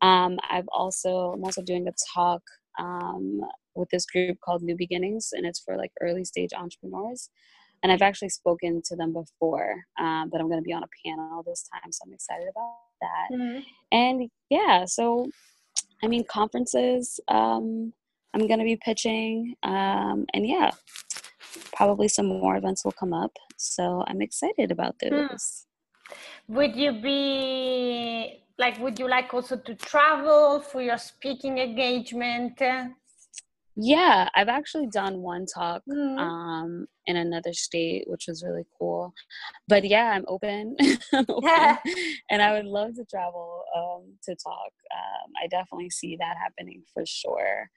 Um 0.00 0.38
i've 0.50 0.68
also 0.72 1.32
i'm 1.34 1.44
also 1.44 1.62
doing 1.62 1.86
a 1.88 1.92
talk 2.14 2.42
um 2.78 3.40
with 3.74 3.88
this 3.90 4.06
group 4.06 4.38
called 4.44 4.62
new 4.62 4.76
beginnings 4.76 5.30
and 5.32 5.46
it's 5.46 5.60
for 5.60 5.76
like 5.76 5.92
early 6.00 6.24
stage 6.24 6.50
entrepreneurs. 6.56 7.28
And 7.82 7.90
i've 7.92 8.02
actually 8.02 8.28
spoken 8.30 8.82
to 8.86 8.96
them 8.96 9.12
before 9.12 9.74
um, 9.98 10.28
but 10.30 10.40
i'm 10.40 10.48
going 10.48 10.60
to 10.60 10.66
be 10.70 10.72
on 10.72 10.82
a 10.82 10.92
panel 11.04 11.42
this 11.46 11.68
time 11.72 11.92
so 11.92 12.00
i'm 12.06 12.12
excited 12.12 12.48
about 12.50 12.74
that. 13.00 13.36
Mm-hmm. 13.36 13.60
and 13.92 14.30
yeah 14.50 14.84
so 14.84 15.26
I 16.02 16.08
mean, 16.08 16.24
conferences 16.24 17.20
um, 17.28 17.92
I'm 18.34 18.46
going 18.46 18.58
to 18.58 18.64
be 18.64 18.76
pitching. 18.76 19.54
Um, 19.62 20.26
and 20.34 20.46
yeah, 20.46 20.70
probably 21.72 22.08
some 22.08 22.26
more 22.26 22.56
events 22.56 22.84
will 22.84 22.92
come 22.92 23.12
up. 23.12 23.36
So 23.56 24.04
I'm 24.06 24.22
excited 24.22 24.70
about 24.70 24.96
hmm. 25.02 25.10
those. 25.10 25.66
Hmm. 26.08 26.54
Would 26.54 26.76
you 26.76 26.92
be 26.92 28.42
like, 28.58 28.78
would 28.78 28.98
you 28.98 29.08
like 29.08 29.32
also 29.32 29.56
to 29.56 29.74
travel 29.74 30.60
for 30.60 30.82
your 30.82 30.98
speaking 30.98 31.58
engagement? 31.58 32.60
Yeah, 33.76 34.28
I've 34.34 34.48
actually 34.48 34.88
done 34.88 35.22
one 35.22 35.46
talk 35.46 35.82
mm-hmm. 35.88 36.18
um, 36.18 36.86
in 37.06 37.16
another 37.16 37.52
state, 37.52 38.04
which 38.06 38.26
was 38.28 38.44
really 38.44 38.64
cool. 38.78 39.14
But 39.68 39.84
yeah, 39.84 40.10
I'm 40.10 40.24
open, 40.28 40.76
I'm 41.12 41.26
open. 41.28 41.78
and 42.30 42.42
I 42.42 42.52
would 42.52 42.66
love 42.66 42.94
to 42.96 43.04
travel 43.04 43.62
um, 43.76 44.14
to 44.24 44.34
talk. 44.34 44.72
Um, 44.94 45.32
I 45.42 45.46
definitely 45.46 45.90
see 45.90 46.16
that 46.16 46.36
happening 46.36 46.82
for 46.92 47.04
sure. 47.06 47.70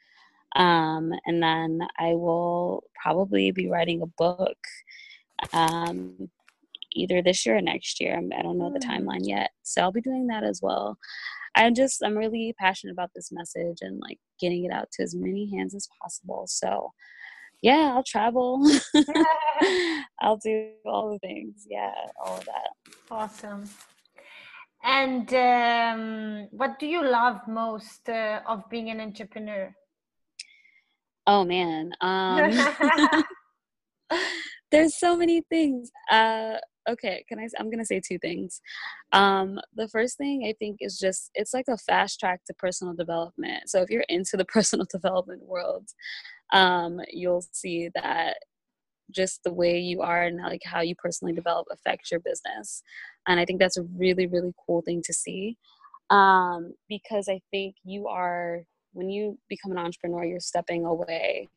Um, 0.56 1.14
and 1.26 1.42
then 1.42 1.80
I 2.00 2.14
will 2.14 2.84
probably 3.02 3.52
be 3.52 3.70
writing 3.70 4.02
a 4.02 4.08
book 4.08 4.58
um, 5.52 6.30
either 6.92 7.22
this 7.22 7.46
year 7.46 7.58
or 7.58 7.62
next 7.62 8.00
year. 8.00 8.16
I 8.18 8.42
don't 8.42 8.58
know 8.58 8.72
the 8.72 8.80
mm. 8.80 8.90
timeline 8.90 9.28
yet, 9.28 9.52
so 9.64 9.82
I'll 9.82 9.92
be 9.92 10.02
doing 10.02 10.28
that 10.28 10.44
as 10.44 10.60
well. 10.62 10.98
I'm 11.56 11.76
just 11.76 12.04
I'm 12.04 12.18
really 12.18 12.54
passionate 12.60 12.94
about 12.94 13.12
this 13.16 13.32
message 13.32 13.78
and 13.82 14.00
like 14.00 14.18
getting 14.40 14.66
it 14.66 14.72
out 14.72 14.90
to 14.94 15.04
as 15.04 15.16
many 15.16 15.50
hands 15.56 15.76
as 15.76 15.88
possible. 16.02 16.46
So 16.48 16.92
yeah, 17.62 17.94
I'll 17.96 18.04
travel. 18.04 18.62
I'll 20.22 20.38
do 20.38 20.72
all 20.86 21.12
the 21.12 21.20
things. 21.20 21.66
Yeah, 21.70 21.94
all 22.24 22.38
of 22.38 22.46
that. 22.46 22.94
Awesome. 23.10 23.70
And 24.84 25.34
um, 25.34 26.48
what 26.52 26.78
do 26.78 26.86
you 26.86 27.06
love 27.06 27.40
most 27.48 28.10
uh, 28.10 28.42
of 28.46 28.70
being 28.70 28.90
an 28.90 29.00
entrepreneur? 29.00 29.74
Oh 31.26 31.46
man, 31.46 31.92
um, 32.02 32.52
there's 34.72 35.00
so 35.00 35.16
many 35.16 35.42
things. 35.50 35.90
Uh, 36.12 36.58
okay 36.90 37.24
can 37.28 37.40
i 37.40 37.48
i'm 37.60 37.70
gonna 37.70 37.86
say 37.86 38.00
two 38.00 38.20
things. 38.20 38.62
Um 39.12 39.60
the 39.76 39.88
first 39.88 40.18
thing 40.18 40.46
i 40.48 40.54
think 40.60 40.78
is 40.82 41.00
just 41.00 41.32
it's 41.36 41.54
like 41.54 41.68
a 41.70 41.78
fast 41.78 42.20
track 42.20 42.42
to 42.46 42.54
personal 42.56 42.94
development. 42.94 43.70
So 43.70 43.82
if 43.82 43.90
you're 43.90 44.06
into 44.10 44.38
the 44.38 44.46
personal 44.56 44.86
development 44.92 45.44
world 45.44 45.90
um 46.54 47.00
you'll 47.12 47.46
see 47.52 47.90
that 47.96 48.38
just 49.12 49.42
the 49.44 49.54
way 49.54 49.80
you 49.80 50.02
are 50.02 50.24
and 50.24 50.38
like 50.38 50.62
how 50.66 50.82
you 50.82 50.96
personally 50.96 51.34
develop 51.34 51.68
affects 51.72 52.12
your 52.12 52.20
business. 52.22 52.84
And 53.28 53.40
i 53.40 53.46
think 53.46 53.60
that's 53.60 53.78
a 53.78 53.84
really 53.98 54.28
really 54.28 54.54
cool 54.66 54.82
thing 54.82 55.02
to 55.06 55.14
see. 55.14 55.58
Um 56.10 56.74
because 56.90 57.28
i 57.30 57.42
think 57.52 57.76
you 57.84 58.08
are 58.08 58.64
when 58.94 59.10
you 59.10 59.38
become 59.50 59.72
an 59.72 59.78
entrepreneur 59.78 60.24
you're 60.24 60.40
stepping 60.40 60.86
away 60.86 61.50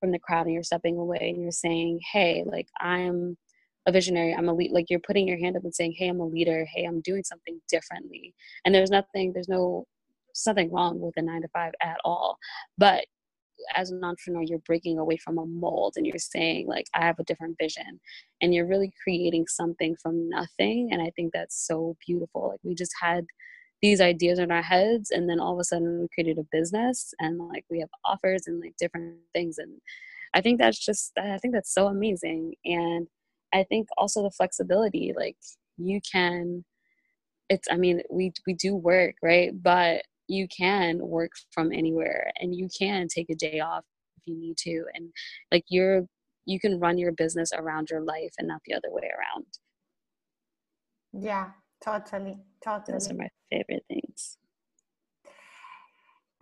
from 0.00 0.10
the 0.12 0.18
crowd 0.18 0.46
and 0.46 0.54
you're 0.54 0.62
stepping 0.62 0.98
away 0.98 1.18
and 1.20 1.40
you're 1.42 1.52
saying 1.52 2.00
hey 2.12 2.42
like 2.46 2.68
i'm 2.80 3.36
a 3.86 3.92
visionary 3.92 4.34
i'm 4.34 4.48
a 4.48 4.54
lead 4.54 4.72
like 4.72 4.90
you're 4.90 5.00
putting 5.00 5.26
your 5.26 5.38
hand 5.38 5.56
up 5.56 5.64
and 5.64 5.74
saying 5.74 5.94
hey 5.96 6.08
i'm 6.08 6.20
a 6.20 6.26
leader. 6.26 6.66
Hey 6.74 6.84
i'm 6.84 7.00
doing 7.00 7.24
something 7.24 7.60
differently. 7.68 8.34
And 8.64 8.74
there's 8.74 8.90
nothing 8.90 9.32
there's 9.32 9.48
no 9.48 9.86
something 10.34 10.70
wrong 10.70 11.00
with 11.00 11.14
a 11.16 11.22
nine 11.22 11.42
to 11.42 11.48
five 11.48 11.72
at 11.82 11.96
all. 12.04 12.38
But 12.78 13.04
as 13.74 13.90
an 13.90 14.02
entrepreneur 14.02 14.42
you're 14.42 14.58
breaking 14.60 14.98
away 14.98 15.16
from 15.18 15.38
a 15.38 15.46
mold 15.46 15.94
and 15.96 16.06
you're 16.06 16.18
saying 16.18 16.66
like 16.66 16.86
i 16.94 17.04
have 17.04 17.18
a 17.18 17.24
different 17.24 17.56
vision. 17.58 18.00
And 18.40 18.54
you're 18.54 18.66
really 18.66 18.92
creating 19.02 19.46
something 19.48 19.96
from 20.02 20.28
nothing. 20.28 20.90
And 20.92 21.00
i 21.02 21.10
think 21.16 21.32
that's 21.32 21.66
so 21.66 21.96
beautiful. 22.06 22.50
Like 22.50 22.60
we 22.62 22.74
just 22.74 22.92
had 23.00 23.24
these 23.82 24.00
ideas 24.02 24.38
in 24.38 24.50
our 24.50 24.62
heads 24.62 25.10
and 25.10 25.28
then 25.28 25.40
all 25.40 25.54
of 25.54 25.58
a 25.58 25.64
sudden 25.64 26.00
we 26.02 26.08
created 26.14 26.38
a 26.38 26.46
business 26.52 27.14
and 27.18 27.38
like 27.38 27.64
we 27.70 27.80
have 27.80 27.88
offers 28.04 28.42
and 28.46 28.60
like 28.60 28.74
different 28.78 29.16
things. 29.34 29.56
And 29.58 29.80
i 30.34 30.40
think 30.40 30.60
that's 30.60 30.78
just 30.78 31.12
i 31.18 31.38
think 31.38 31.54
that's 31.54 31.72
so 31.74 31.86
amazing. 31.86 32.54
And 32.64 33.08
I 33.52 33.64
think 33.64 33.88
also 33.96 34.22
the 34.22 34.30
flexibility, 34.30 35.12
like 35.16 35.36
you 35.76 36.00
can, 36.10 36.64
it's, 37.48 37.68
I 37.70 37.76
mean, 37.76 38.02
we, 38.10 38.32
we 38.46 38.54
do 38.54 38.74
work, 38.74 39.16
right? 39.22 39.50
But 39.62 40.02
you 40.28 40.46
can 40.48 40.98
work 40.98 41.32
from 41.50 41.72
anywhere 41.72 42.30
and 42.40 42.54
you 42.54 42.68
can 42.76 43.08
take 43.08 43.30
a 43.30 43.34
day 43.34 43.60
off 43.60 43.84
if 44.18 44.26
you 44.26 44.38
need 44.38 44.56
to. 44.58 44.84
And 44.94 45.10
like 45.50 45.64
you're, 45.68 46.06
you 46.46 46.60
can 46.60 46.78
run 46.78 46.98
your 46.98 47.12
business 47.12 47.52
around 47.52 47.90
your 47.90 48.02
life 48.02 48.32
and 48.38 48.48
not 48.48 48.60
the 48.66 48.74
other 48.74 48.90
way 48.90 49.10
around. 49.10 49.46
Yeah, 51.12 51.50
totally. 51.84 52.38
Totally. 52.62 52.92
Those 52.92 53.10
are 53.10 53.14
my 53.14 53.28
favorite 53.50 53.84
things. 53.88 54.38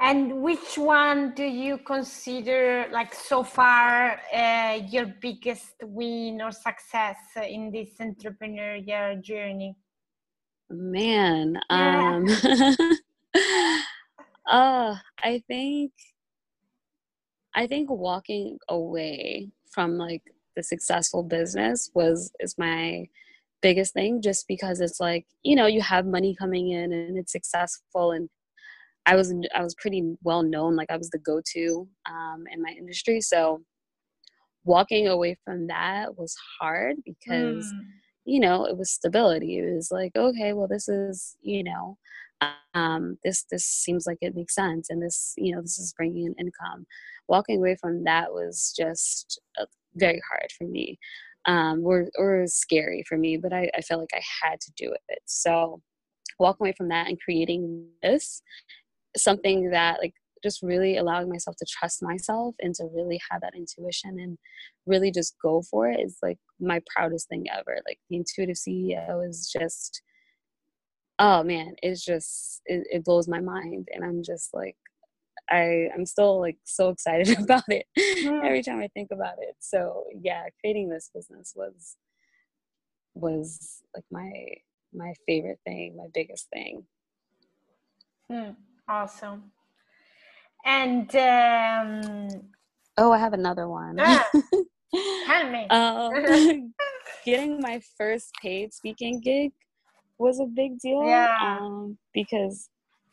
And 0.01 0.43
which 0.43 0.79
one 0.79 1.35
do 1.35 1.43
you 1.43 1.79
consider, 1.79 2.87
like 2.93 3.13
so 3.13 3.43
far, 3.43 4.21
uh, 4.33 4.79
your 4.89 5.07
biggest 5.21 5.75
win 5.83 6.41
or 6.41 6.53
success 6.53 7.17
in 7.37 7.73
this 7.73 7.89
entrepreneurial 8.01 9.21
journey? 9.21 9.75
Man, 10.71 11.59
um, 11.69 12.27
uh, 14.47 14.95
I 15.25 15.43
think, 15.49 15.93
I 17.55 17.67
think 17.67 17.91
walking 17.91 18.59
away 18.69 19.51
from 19.73 19.99
like 19.99 20.23
the 20.55 20.63
successful 20.63 21.25
business 21.25 21.91
was 21.93 22.31
is 22.39 22.57
my 22.57 23.09
biggest 23.63 23.95
thing. 23.95 24.23
Just 24.23 24.47
because 24.47 24.81
it's 24.81 25.01
like 25.01 25.27
you 25.43 25.57
know 25.57 25.67
you 25.67 25.81
have 25.81 26.07
money 26.07 26.37
coming 26.39 26.69
in 26.69 26.93
and 26.93 27.19
it's 27.19 27.33
successful 27.33 28.13
and 28.13 28.29
I 29.09 29.17
was 29.17 29.33
I 29.55 29.63
was 29.63 29.75
pretty 29.75 30.17
well 30.23 30.43
known, 30.43 30.77
like 30.77 30.91
I 30.91 30.99
was 30.99 31.09
the 31.09 31.19
go-to 31.19 31.89
um, 32.07 32.45
in 32.53 32.61
my 32.63 32.75
industry. 32.79 33.21
So 33.21 33.63
walking 34.65 35.09
away 35.09 35.37
from 35.45 35.67
that 35.69 36.19
was 36.19 36.37
hard 36.61 36.97
because 37.07 37.65
mm. 37.65 37.81
you 38.27 38.39
know 38.39 38.67
it 38.67 38.77
was 38.77 38.91
stability. 38.91 39.59
It 39.59 39.75
was 39.75 39.91
like 39.91 40.13
okay, 40.15 40.53
well 40.53 40.69
this 40.69 40.89
is 40.89 41.37
you 41.41 41.65
know 41.65 41.97
um, 42.75 43.19
this 43.25 43.45
this 43.51 43.65
seems 43.65 44.07
like 44.07 44.19
it 44.21 44.37
makes 44.37 44.55
sense 44.55 44.91
and 44.91 45.03
this 45.03 45.35
you 45.37 45.55
know 45.55 45.63
this 45.63 45.79
is 45.79 45.95
bringing 45.97 46.27
in 46.27 46.35
income 46.35 46.87
walking 47.29 47.59
away 47.59 47.77
from 47.81 48.05
that 48.05 48.31
was 48.31 48.75
just 48.77 49.41
uh, 49.61 49.65
very 49.95 50.21
hard 50.31 50.49
for 50.57 50.65
me 50.65 50.99
um, 51.47 51.83
or, 51.85 52.09
or 52.17 52.47
scary 52.47 53.03
for 53.09 53.19
me 53.19 53.37
but 53.37 53.53
I, 53.53 53.71
I 53.77 53.81
felt 53.81 54.01
like 54.01 54.15
i 54.15 54.23
had 54.43 54.61
to 54.61 54.73
do 54.77 54.95
it 55.09 55.19
so 55.25 55.81
walking 56.39 56.67
away 56.67 56.75
from 56.77 56.89
that 56.89 57.09
and 57.09 57.21
creating 57.21 57.87
this 58.03 58.43
something 59.17 59.71
that 59.71 59.99
like 60.01 60.15
just 60.43 60.63
really 60.63 60.97
allowing 60.97 61.29
myself 61.29 61.57
to 61.57 61.67
trust 61.69 62.03
myself 62.03 62.55
and 62.61 62.75
to 62.75 62.85
really 62.95 63.21
have 63.31 63.41
that 63.41 63.55
intuition 63.57 64.19
and 64.19 64.39
really 64.87 65.11
just 65.11 65.37
go 65.43 65.63
for 65.63 65.89
it 65.91 66.01
is 66.01 66.19
like 66.23 66.39
my 66.61 66.81
proudest 66.95 67.29
thing 67.29 67.47
ever. 67.53 67.79
Like 67.87 67.99
the 68.09 68.17
intuitive 68.17 68.57
ceo 68.57 69.27
is 69.29 69.51
just 69.53 70.03
oh 71.19 71.43
man 71.43 71.75
it's 71.83 72.05
just 72.05 72.63
it, 72.67 72.87
it 72.91 73.05
blows 73.05 73.29
my 73.29 73.41
mind. 73.41 73.89
And 73.93 74.05
i'm 74.05 74.23
just 74.23 74.51
like 74.55 74.77
i 75.51 75.89
i'm 75.95 76.07
still 76.07 76.41
like 76.41 76.59
so 76.65 76.91
excited 76.91 77.39
about 77.41 77.65
it 77.69 77.87
every 78.45 78.63
time 78.63 78.81
i 78.81 78.89
think 78.89 79.11
about 79.13 79.37
it. 79.41 79.57
So 79.59 80.05
yeah 80.21 80.45
creating 80.61 80.89
this 80.89 81.11
business 81.15 81.53
was 81.57 81.97
was 83.15 83.83
like 83.95 84.05
my 84.11 84.31
my 84.95 85.13
favorite 85.27 85.59
thing 85.67 85.97
my 85.97 86.07
biggest 86.15 86.49
thing. 86.51 86.85
Mm. 88.31 88.57
Awesome 88.89 89.43
and 90.65 91.15
um 91.17 92.29
oh 92.97 93.13
i 93.13 93.19
have 93.19 93.33
another 93.33 93.69
one 93.69 93.97
ah, 93.99 94.29
tell 95.27 95.51
me 95.51 95.67
um, 95.69 96.73
getting 97.25 97.61
my 97.61 97.81
first 97.97 98.33
paid 98.43 98.73
speaking 98.73 99.21
gig 99.21 99.53
was 100.19 100.41
a 100.41 100.47
big 100.47 100.79
deal. 100.79 101.05
Yeah. 101.05 101.37
Um, 101.41 101.97
because 102.13 102.69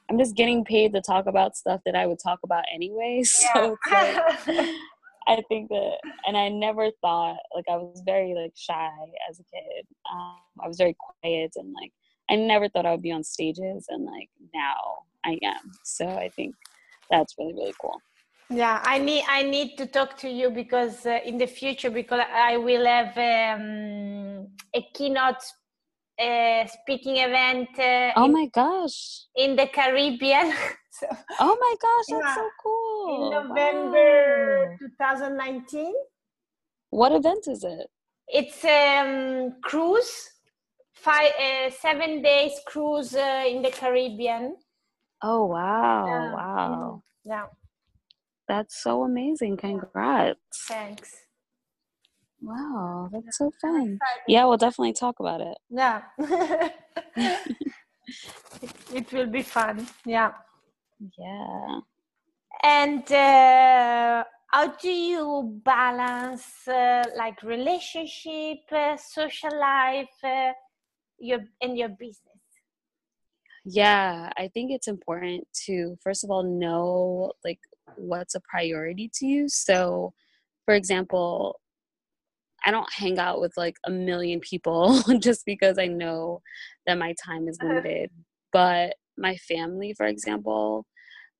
I'm 0.09 0.17
just 0.17 0.35
getting 0.35 0.65
paid 0.65 0.93
to 0.93 1.01
talk 1.01 1.27
about 1.27 1.55
stuff 1.55 1.81
that 1.85 1.95
I 1.95 2.05
would 2.05 2.19
talk 2.21 2.39
about 2.43 2.63
anyway. 2.73 3.23
So 3.25 3.77
yeah. 3.89 4.35
like, 4.47 4.69
I 5.27 5.41
think 5.47 5.69
that, 5.69 5.97
and 6.27 6.37
I 6.37 6.49
never 6.49 6.89
thought 7.01 7.37
like 7.55 7.65
I 7.69 7.77
was 7.77 8.01
very 8.05 8.35
like 8.35 8.53
shy 8.55 8.89
as 9.29 9.39
a 9.39 9.43
kid. 9.43 9.87
Um, 10.11 10.37
I 10.63 10.67
was 10.67 10.77
very 10.77 10.95
quiet 10.99 11.53
and 11.55 11.73
like 11.73 11.91
I 12.29 12.35
never 12.35 12.69
thought 12.69 12.85
I 12.85 12.91
would 12.91 13.01
be 13.01 13.11
on 13.11 13.23
stages, 13.23 13.85
and 13.89 14.05
like 14.05 14.29
now 14.53 15.03
I 15.25 15.37
am. 15.43 15.71
So 15.83 16.07
I 16.07 16.29
think 16.29 16.55
that's 17.09 17.35
really 17.37 17.53
really 17.53 17.73
cool. 17.79 17.99
Yeah, 18.49 18.81
I 18.83 18.99
need 18.99 19.23
I 19.27 19.43
need 19.43 19.75
to 19.77 19.87
talk 19.87 20.17
to 20.19 20.29
you 20.29 20.51
because 20.51 21.05
uh, 21.05 21.19
in 21.25 21.37
the 21.37 21.47
future 21.47 21.89
because 21.89 22.21
I 22.31 22.57
will 22.57 22.85
have 22.85 23.17
um, 23.17 24.47
a 24.73 24.81
keynote 24.93 25.43
uh, 26.19 26.65
speaking 26.67 27.17
event. 27.17 27.69
Uh, 27.77 28.11
oh 28.15 28.25
in, 28.25 28.33
my 28.33 28.47
gosh! 28.53 29.25
In 29.35 29.55
the 29.55 29.67
Caribbean. 29.67 30.53
so, 30.91 31.07
oh 31.39 31.57
my 31.59 31.75
gosh, 31.81 32.05
that's 32.09 32.23
yeah, 32.23 32.35
so 32.35 32.49
cool! 32.61 33.25
In 33.25 33.49
November 33.49 34.69
wow. 34.69 34.77
2019. 34.79 35.93
What 36.91 37.11
event 37.13 37.47
is 37.47 37.63
it? 37.63 37.89
It's 38.27 38.63
um 38.63 39.55
cruise, 39.63 40.29
five 40.95 41.31
uh, 41.39 41.69
seven 41.69 42.21
days 42.21 42.53
cruise 42.65 43.15
uh, 43.15 43.43
in 43.47 43.61
the 43.61 43.71
Caribbean. 43.71 44.55
Oh 45.21 45.45
wow! 45.45 46.05
Yeah. 46.07 46.33
Wow! 46.33 47.03
Yeah. 47.23 47.45
That's 48.47 48.81
so 48.81 49.03
amazing! 49.03 49.57
Congrats! 49.57 50.39
Thanks. 50.67 51.25
Wow, 52.41 53.09
that's 53.11 53.37
so 53.37 53.51
fun. 53.61 53.99
Yeah, 54.27 54.45
we'll 54.45 54.57
definitely 54.57 54.93
talk 54.93 55.19
about 55.19 55.41
it. 55.41 55.57
Yeah. 55.69 56.01
it, 58.93 59.11
will 59.11 59.27
be 59.27 59.41
fun. 59.41 59.87
Yeah. 60.05 60.31
Yeah. 61.17 61.79
And 62.63 63.11
uh, 63.11 64.23
how 64.47 64.67
do 64.75 64.91
you 64.91 65.59
balance 65.63 66.67
uh, 66.67 67.03
like 67.17 67.41
relationship, 67.41 68.59
uh, 68.71 68.95
social 68.97 69.59
life, 69.59 70.23
uh, 70.23 70.51
your 71.19 71.39
in 71.61 71.75
your 71.75 71.89
business? 71.89 72.19
Yeah, 73.63 74.31
I 74.37 74.49
think 74.53 74.71
it's 74.71 74.87
important 74.87 75.47
to 75.65 75.97
first 76.01 76.23
of 76.23 76.29
all 76.29 76.43
know 76.43 77.33
like 77.43 77.59
what's 77.95 78.35
a 78.35 78.41
priority 78.41 79.09
to 79.15 79.25
you. 79.25 79.49
So, 79.49 80.13
for 80.65 80.75
example, 80.75 81.59
I 82.65 82.71
don't 82.71 82.91
hang 82.91 83.19
out 83.19 83.39
with 83.39 83.53
like 83.57 83.77
a 83.85 83.91
million 83.91 84.39
people 84.39 85.01
just 85.19 85.45
because 85.45 85.77
I 85.77 85.87
know 85.87 86.41
that 86.87 86.97
my 86.97 87.13
time 87.23 87.47
is 87.47 87.57
uh-huh. 87.59 87.75
limited. 87.75 88.11
But 88.51 88.95
my 89.17 89.35
family, 89.37 89.93
for 89.93 90.05
example, 90.05 90.85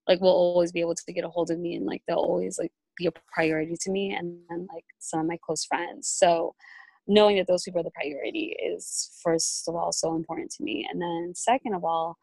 like 0.08 0.22
will 0.22 0.30
always 0.30 0.72
be 0.72 0.82
able 0.82 0.96
to 0.96 1.14
get 1.14 1.24
a 1.24 1.30
hold 1.30 1.50
of 1.50 1.60
me 1.60 1.76
and 1.76 1.86
like 1.86 2.04
they'll 2.08 2.18
always 2.18 2.60
like 2.60 2.72
be 2.96 3.08
a 3.08 3.12
priority 3.34 3.76
to 3.82 3.92
me 3.92 4.14
and 4.14 4.40
then 4.50 4.68
like 4.74 4.86
some 5.00 5.22
of 5.22 5.26
my 5.26 5.38
close 5.44 5.66
friends. 5.66 6.08
So 6.08 6.54
knowing 7.08 7.38
that 7.38 7.48
those 7.48 7.64
people 7.64 7.82
are 7.82 7.84
the 7.84 7.92
priority 7.92 8.56
is 8.62 9.20
first 9.24 9.68
of 9.68 9.76
all 9.76 9.92
so 9.92 10.16
important 10.16 10.52
to 10.52 10.64
me. 10.64 10.88
And 10.90 11.02
then 11.02 11.34
second 11.36 11.74
of 11.74 11.84
all, 11.84 12.18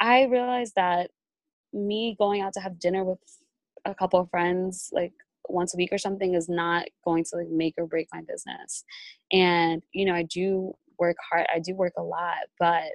I 0.00 0.24
realized 0.24 0.74
that 0.76 1.10
me 1.72 2.14
going 2.18 2.42
out 2.42 2.52
to 2.54 2.60
have 2.60 2.78
dinner 2.78 3.04
with 3.04 3.18
a 3.84 3.94
couple 3.94 4.20
of 4.20 4.30
friends 4.30 4.90
like 4.92 5.12
once 5.48 5.74
a 5.74 5.76
week 5.76 5.90
or 5.92 5.98
something 5.98 6.34
is 6.34 6.48
not 6.48 6.84
going 7.04 7.24
to 7.24 7.36
like 7.36 7.48
make 7.48 7.74
or 7.78 7.86
break 7.86 8.08
my 8.12 8.20
business. 8.20 8.84
And 9.32 9.82
you 9.92 10.04
know, 10.04 10.14
I 10.14 10.24
do 10.24 10.74
work 10.98 11.16
hard. 11.30 11.46
I 11.52 11.58
do 11.58 11.74
work 11.74 11.94
a 11.96 12.02
lot, 12.02 12.36
but 12.58 12.92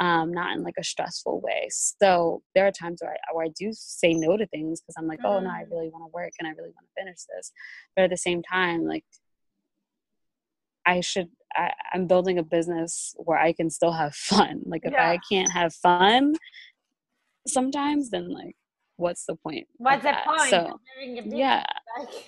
um, 0.00 0.32
not 0.32 0.56
in 0.56 0.62
like 0.62 0.78
a 0.78 0.84
stressful 0.84 1.40
way. 1.42 1.68
So 1.70 2.42
there 2.54 2.66
are 2.66 2.72
times 2.72 3.00
where 3.02 3.12
I, 3.12 3.34
where 3.34 3.44
I 3.44 3.50
do 3.58 3.70
say 3.72 4.14
no 4.14 4.36
to 4.36 4.46
things 4.46 4.80
because 4.80 4.94
I'm 4.98 5.06
like, 5.06 5.20
oh 5.24 5.40
no, 5.40 5.50
I 5.50 5.64
mm. 5.64 5.70
really 5.70 5.90
want 5.90 6.10
to 6.10 6.14
work 6.14 6.32
and 6.38 6.48
I 6.48 6.52
really 6.52 6.70
want 6.70 6.86
to 6.86 7.02
finish 7.02 7.18
this. 7.36 7.52
But 7.94 8.04
at 8.04 8.10
the 8.10 8.16
same 8.16 8.42
time, 8.42 8.86
like 8.86 9.04
I 10.90 11.00
should, 11.00 11.28
I, 11.54 11.70
am 11.94 12.06
building 12.06 12.38
a 12.38 12.42
business 12.42 13.14
where 13.16 13.38
I 13.38 13.52
can 13.52 13.70
still 13.70 13.92
have 13.92 14.14
fun. 14.32 14.62
Like 14.66 14.82
if 14.84 14.92
yeah. 14.92 15.08
I 15.08 15.18
can't 15.30 15.50
have 15.52 15.72
fun 15.74 16.34
sometimes, 17.46 18.10
then 18.10 18.30
like 18.30 18.56
what's 18.96 19.24
the 19.24 19.34
point? 19.36 19.66
What's 19.78 20.02
the 20.02 20.14
point? 20.24 20.50
So 20.50 20.80
yeah, 21.24 21.64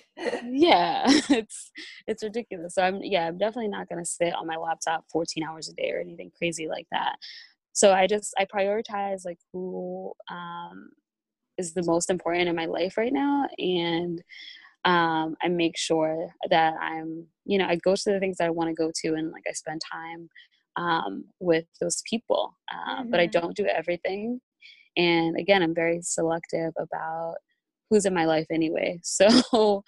yeah, 0.44 1.02
it's 1.06 1.70
it's 2.06 2.22
ridiculous. 2.22 2.74
So 2.74 2.82
I'm 2.82 3.00
yeah, 3.02 3.28
I'm 3.28 3.38
definitely 3.38 3.68
not 3.68 3.88
gonna 3.88 4.04
sit 4.04 4.34
on 4.34 4.46
my 4.46 4.56
laptop 4.56 5.04
14 5.12 5.44
hours 5.44 5.68
a 5.68 5.74
day 5.74 5.90
or 5.90 6.00
anything 6.00 6.30
crazy 6.36 6.68
like 6.68 6.86
that. 6.90 7.16
So 7.72 7.92
I 7.92 8.06
just 8.06 8.34
I 8.38 8.44
prioritize 8.44 9.24
like 9.24 9.38
who 9.52 10.12
um, 10.30 10.90
is 11.58 11.74
the 11.74 11.84
most 11.84 12.10
important 12.10 12.48
in 12.48 12.56
my 12.56 12.66
life 12.66 12.96
right 12.96 13.12
now, 13.12 13.46
and 13.58 14.22
um, 14.84 15.36
I 15.42 15.48
make 15.48 15.76
sure 15.76 16.28
that 16.50 16.74
I'm 16.80 17.26
you 17.44 17.58
know 17.58 17.66
I 17.66 17.76
go 17.76 17.94
to 17.94 18.12
the 18.12 18.20
things 18.20 18.38
that 18.38 18.46
I 18.46 18.50
want 18.50 18.68
to 18.68 18.74
go 18.74 18.90
to, 19.02 19.14
and 19.14 19.30
like 19.30 19.44
I 19.48 19.52
spend 19.52 19.80
time 19.92 20.28
um, 20.76 21.24
with 21.40 21.66
those 21.80 22.02
people. 22.08 22.56
Uh, 22.72 23.00
mm-hmm. 23.00 23.10
But 23.10 23.20
I 23.20 23.26
mm-hmm. 23.26 23.40
don't 23.40 23.56
do 23.56 23.66
everything 23.66 24.40
and 24.96 25.36
again, 25.38 25.62
I'm 25.62 25.74
very 25.74 26.00
selective 26.02 26.72
about 26.78 27.36
who's 27.90 28.06
in 28.06 28.14
my 28.14 28.24
life 28.24 28.46
anyway. 28.50 29.00
So 29.04 29.84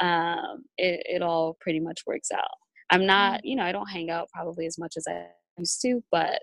um, 0.00 0.64
it, 0.76 1.02
it 1.06 1.22
all 1.22 1.56
pretty 1.60 1.80
much 1.80 2.00
works 2.06 2.30
out. 2.32 2.56
I'm 2.90 3.06
not, 3.06 3.40
mm. 3.40 3.44
you 3.44 3.56
know, 3.56 3.62
I 3.62 3.72
don't 3.72 3.90
hang 3.90 4.10
out 4.10 4.28
probably 4.34 4.66
as 4.66 4.78
much 4.78 4.94
as 4.96 5.04
I 5.08 5.26
used 5.56 5.80
to, 5.82 6.02
but 6.10 6.42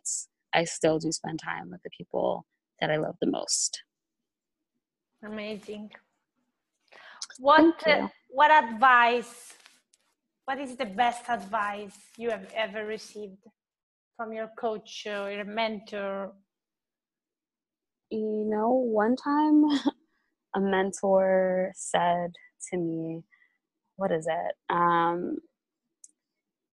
I 0.54 0.64
still 0.64 1.00
do 1.00 1.12
spend 1.12 1.40
time 1.44 1.70
with 1.70 1.82
the 1.84 1.90
people 1.96 2.46
that 2.80 2.90
I 2.90 2.98
love 2.98 3.16
the 3.20 3.30
most. 3.30 3.84
Amazing. 5.24 5.92
What 7.42 7.88
uh, 7.88 8.08
what 8.30 8.52
advice? 8.52 9.54
What 10.46 10.60
is 10.60 10.76
the 10.76 10.86
best 10.86 11.24
advice 11.30 11.98
you 12.18 12.30
have 12.30 12.48
ever 12.54 12.86
received 12.86 13.44
from 14.16 14.34
your 14.34 14.50
coach 14.58 15.08
or 15.08 15.32
your 15.32 15.46
mentor 15.46 16.34
you 18.12 18.46
know, 18.48 18.70
one 18.70 19.16
time 19.16 19.64
a 20.56 20.60
mentor 20.60 21.72
said 21.76 22.34
to 22.70 22.78
me, 22.78 23.24
what 23.96 24.12
is 24.12 24.28
it? 24.28 24.56
Um, 24.70 25.38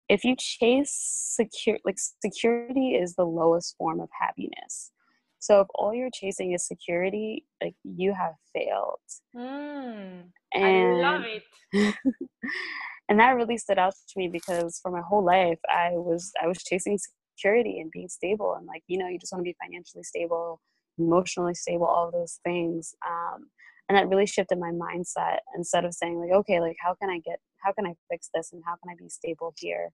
if 0.10 0.24
you 0.24 0.36
chase 0.38 0.92
secure, 0.92 1.78
like 1.86 1.98
security 2.26 2.96
is 2.96 3.16
the 3.16 3.26
lowest 3.26 3.76
form 3.78 4.00
of 4.00 4.10
happiness. 4.20 4.92
So 5.40 5.62
if 5.62 5.68
all 5.76 5.94
you're 5.94 6.10
chasing 6.14 6.54
is 6.54 6.66
security, 6.68 7.46
like 7.62 7.76
you 7.84 8.14
have 8.14 8.34
failed. 8.54 9.00
Mm, 9.36 10.24
and, 10.54 11.06
I 11.06 11.12
love 11.12 11.24
it. 11.26 11.44
and 13.10 13.20
that 13.20 13.36
really 13.36 13.58
stood 13.58 13.78
out 13.78 13.94
to 13.94 14.20
me 14.20 14.28
because 14.28 14.80
for 14.82 14.92
my 14.92 15.02
whole 15.02 15.24
life 15.24 15.60
I 15.70 15.92
was 15.92 16.32
I 16.42 16.48
was 16.48 16.64
chasing 16.64 16.98
security 17.38 17.80
and 17.80 17.92
being 17.92 18.10
stable 18.10 18.56
and 18.58 18.66
like 18.66 18.84
you 18.88 18.98
know 18.98 19.08
you 19.08 19.20
just 19.20 19.32
want 19.32 19.42
to 19.42 19.50
be 19.50 19.56
financially 19.62 20.04
stable 20.04 20.62
emotionally 21.00 21.54
stable, 21.54 21.86
all 21.86 22.10
those 22.12 22.40
things. 22.44 22.96
Um, 23.08 23.50
and 23.88 23.96
that 23.96 24.10
really 24.10 24.26
shifted 24.26 24.58
my 24.58 24.72
mindset 24.72 25.38
instead 25.56 25.86
of 25.86 25.94
saying 25.94 26.20
like, 26.20 26.32
okay, 26.32 26.60
like 26.60 26.76
how 26.84 26.96
can 26.96 27.10
I 27.10 27.20
get, 27.20 27.40
how 27.64 27.72
can 27.72 27.86
I 27.86 27.94
fix 28.10 28.30
this 28.34 28.52
and 28.52 28.64
how 28.66 28.74
can 28.84 28.92
I 28.92 28.96
be 28.98 29.08
stable 29.08 29.54
here? 29.58 29.92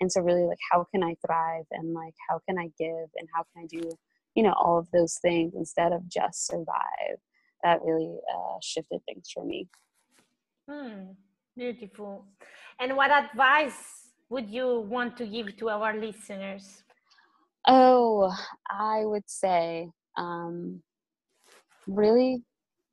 And 0.00 0.10
so 0.10 0.20
really 0.20 0.42
like, 0.42 0.58
how 0.72 0.86
can 0.92 1.04
I 1.04 1.14
thrive 1.24 1.66
and 1.70 1.94
like, 1.94 2.14
how 2.28 2.40
can 2.48 2.58
I 2.58 2.70
give 2.76 3.08
and 3.16 3.28
how 3.32 3.44
can 3.54 3.62
I 3.62 3.66
do 3.66 3.92
you 4.34 4.42
know 4.42 4.52
all 4.52 4.78
of 4.78 4.90
those 4.92 5.18
things 5.20 5.54
instead 5.54 5.92
of 5.92 6.08
just 6.08 6.46
survive 6.46 7.18
that 7.62 7.82
really 7.82 8.16
uh, 8.34 8.56
shifted 8.62 9.00
things 9.06 9.28
for 9.32 9.44
me 9.44 9.68
hmm, 10.70 11.12
beautiful. 11.56 12.24
And 12.78 12.96
what 12.96 13.10
advice 13.10 14.12
would 14.28 14.48
you 14.48 14.86
want 14.88 15.16
to 15.16 15.26
give 15.26 15.56
to 15.56 15.68
our 15.70 15.98
listeners? 15.98 16.84
Oh 17.66 18.32
i 18.70 19.04
would 19.04 19.28
say 19.28 19.90
um, 20.16 20.82
really 21.86 22.42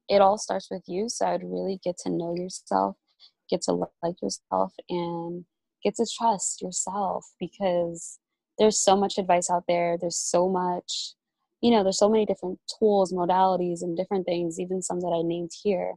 it 0.09 0.21
all 0.21 0.37
starts 0.37 0.67
with 0.71 0.83
you 0.87 1.07
so 1.09 1.25
i'd 1.27 1.43
really 1.43 1.79
get 1.83 1.97
to 1.97 2.09
know 2.09 2.33
yourself 2.35 2.95
get 3.49 3.61
to 3.61 3.73
like 4.03 4.21
yourself 4.21 4.73
and 4.89 5.45
get 5.83 5.95
to 5.95 6.05
trust 6.17 6.61
yourself 6.61 7.25
because 7.39 8.19
there's 8.57 8.79
so 8.79 8.95
much 8.95 9.17
advice 9.17 9.49
out 9.49 9.63
there 9.67 9.97
there's 9.99 10.17
so 10.17 10.49
much 10.49 11.13
you 11.61 11.71
know 11.71 11.83
there's 11.83 11.99
so 11.99 12.09
many 12.09 12.25
different 12.25 12.59
tools 12.79 13.13
modalities 13.13 13.81
and 13.81 13.95
different 13.95 14.25
things 14.25 14.59
even 14.59 14.81
some 14.81 14.99
that 14.99 15.15
i 15.17 15.21
named 15.21 15.51
here 15.63 15.93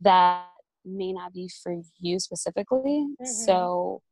that 0.00 0.44
may 0.84 1.12
not 1.12 1.32
be 1.32 1.48
for 1.62 1.80
you 1.98 2.18
specifically. 2.18 3.06
Mm-hmm. 3.20 3.24
so 3.24 4.02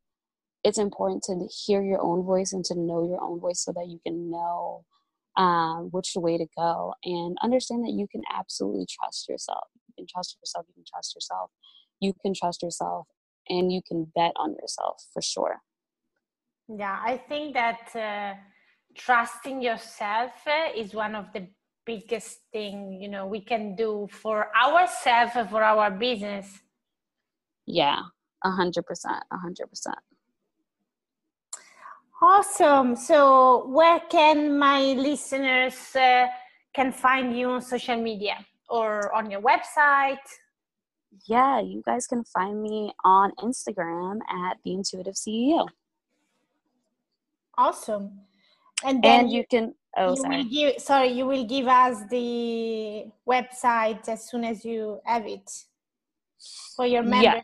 it's 0.64 0.78
important 0.78 1.22
to 1.24 1.48
hear 1.64 1.82
your 1.82 2.00
own 2.02 2.24
voice 2.24 2.52
and 2.52 2.64
to 2.64 2.74
know 2.74 3.06
your 3.08 3.22
own 3.22 3.40
voice 3.40 3.64
so 3.64 3.72
that 3.72 3.86
you 3.86 4.00
can 4.04 4.30
know 4.30 4.84
um, 5.36 5.88
which 5.92 6.12
way 6.16 6.36
to 6.36 6.46
go 6.56 6.94
and 7.04 7.38
understand 7.42 7.84
that 7.84 7.92
you 7.92 8.08
can 8.10 8.22
absolutely 8.34 8.86
trust 8.90 9.28
yourself. 9.28 9.68
You 9.86 9.94
can 9.96 10.06
trust 10.12 10.36
yourself 10.42 10.66
you 10.68 10.74
can 10.74 10.84
trust 10.92 11.14
yourself. 11.14 11.50
You 12.00 12.12
can 12.22 12.34
trust 12.34 12.62
yourself 12.62 13.06
and 13.48 13.72
you 13.72 13.80
can 13.86 14.10
bet 14.14 14.32
on 14.36 14.54
yourself 14.60 15.06
for 15.12 15.22
sure. 15.22 15.60
Yeah 16.68 16.98
i 17.02 17.16
think 17.16 17.54
that 17.54 17.88
uh, 17.94 18.34
trusting 18.94 19.62
yourself 19.62 20.32
uh, 20.46 20.68
is 20.76 20.92
one 20.94 21.14
of 21.14 21.32
the 21.32 21.48
biggest 21.88 22.44
thing 22.52 23.00
you 23.02 23.08
know 23.08 23.24
we 23.26 23.40
can 23.40 23.74
do 23.74 24.08
for 24.22 24.38
ourselves 24.54 25.32
for 25.50 25.62
our 25.62 25.90
business. 25.90 26.46
Yeah 27.66 28.00
a 28.44 28.50
hundred 28.50 28.84
percent 28.84 29.22
a 29.32 29.38
hundred 29.38 29.66
percent. 29.72 30.02
Awesome. 32.20 32.96
So 32.96 33.66
where 33.68 34.00
can 34.10 34.58
my 34.58 34.80
listeners 35.08 35.78
uh, 35.94 36.26
can 36.74 36.90
find 36.90 37.26
you 37.38 37.46
on 37.50 37.62
social 37.62 37.96
media 37.96 38.36
or 38.68 39.14
on 39.14 39.30
your 39.30 39.40
website? 39.40 40.26
Yeah 41.26 41.60
you 41.60 41.82
guys 41.86 42.06
can 42.06 42.22
find 42.24 42.62
me 42.62 42.92
on 43.04 43.32
instagram 43.40 44.20
at 44.46 44.58
the 44.62 44.74
intuitive 44.74 45.14
ceo 45.14 45.66
awesome. 47.58 48.20
And 48.84 49.02
then 49.02 49.20
and 49.20 49.30
you, 49.30 49.38
you 49.38 49.44
can 49.50 49.74
oh 49.96 50.10
you 50.10 50.16
sorry. 50.16 50.36
will 50.36 50.44
give, 50.44 50.80
sorry 50.80 51.08
you 51.08 51.26
will 51.26 51.44
give 51.44 51.66
us 51.66 52.02
the 52.10 53.06
website 53.28 54.08
as 54.08 54.28
soon 54.28 54.44
as 54.44 54.64
you 54.64 55.00
have 55.04 55.26
it 55.26 55.50
for 56.76 56.86
your 56.86 57.02
member. 57.02 57.24
Yeah. 57.24 57.40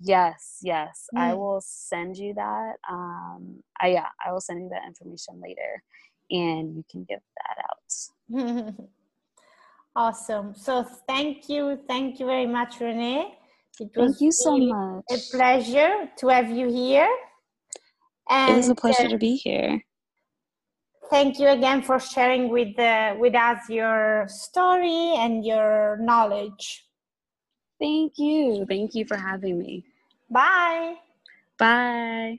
yes. 0.00 0.58
Yes 0.62 1.08
mm. 1.14 1.20
i 1.20 1.34
will 1.34 1.60
send 1.64 2.16
you 2.16 2.34
that 2.34 2.74
um 2.90 3.62
I, 3.80 3.88
yeah 3.88 4.08
i 4.24 4.32
will 4.32 4.40
send 4.40 4.62
you 4.62 4.68
that 4.70 4.86
information 4.86 5.40
later 5.42 5.82
and 6.30 6.76
you 6.76 6.84
can 6.90 7.04
give 7.04 7.20
that 7.36 7.64
out. 7.68 8.74
Awesome. 9.94 10.54
So 10.54 10.84
thank 11.06 11.48
you 11.48 11.78
thank 11.86 12.18
you 12.18 12.26
very 12.26 12.46
much 12.46 12.80
renee. 12.80 13.34
It 13.78 13.90
was 13.94 14.12
thank 14.12 14.20
you 14.22 14.32
so 14.32 14.56
much 14.56 15.04
a 15.10 15.18
pleasure 15.30 16.08
to 16.16 16.28
have 16.28 16.50
you 16.50 16.70
here. 16.70 17.08
And, 18.30 18.54
it 18.54 18.56
was 18.56 18.68
a 18.70 18.74
pleasure 18.74 19.04
uh, 19.04 19.08
to 19.08 19.18
be 19.18 19.36
here 19.36 19.82
thank 21.10 21.38
you 21.38 21.48
again 21.48 21.82
for 21.82 21.98
sharing 21.98 22.48
with 22.48 22.78
uh, 22.78 23.14
with 23.18 23.34
us 23.34 23.68
your 23.68 24.26
story 24.28 25.14
and 25.16 25.44
your 25.44 25.98
knowledge. 25.98 26.86
Thank 27.80 28.18
you. 28.18 28.64
Thank 28.66 28.94
you 28.94 29.04
for 29.04 29.16
having 29.16 29.58
me. 29.58 29.84
Bye. 30.30 30.96
Bye. 31.58 32.38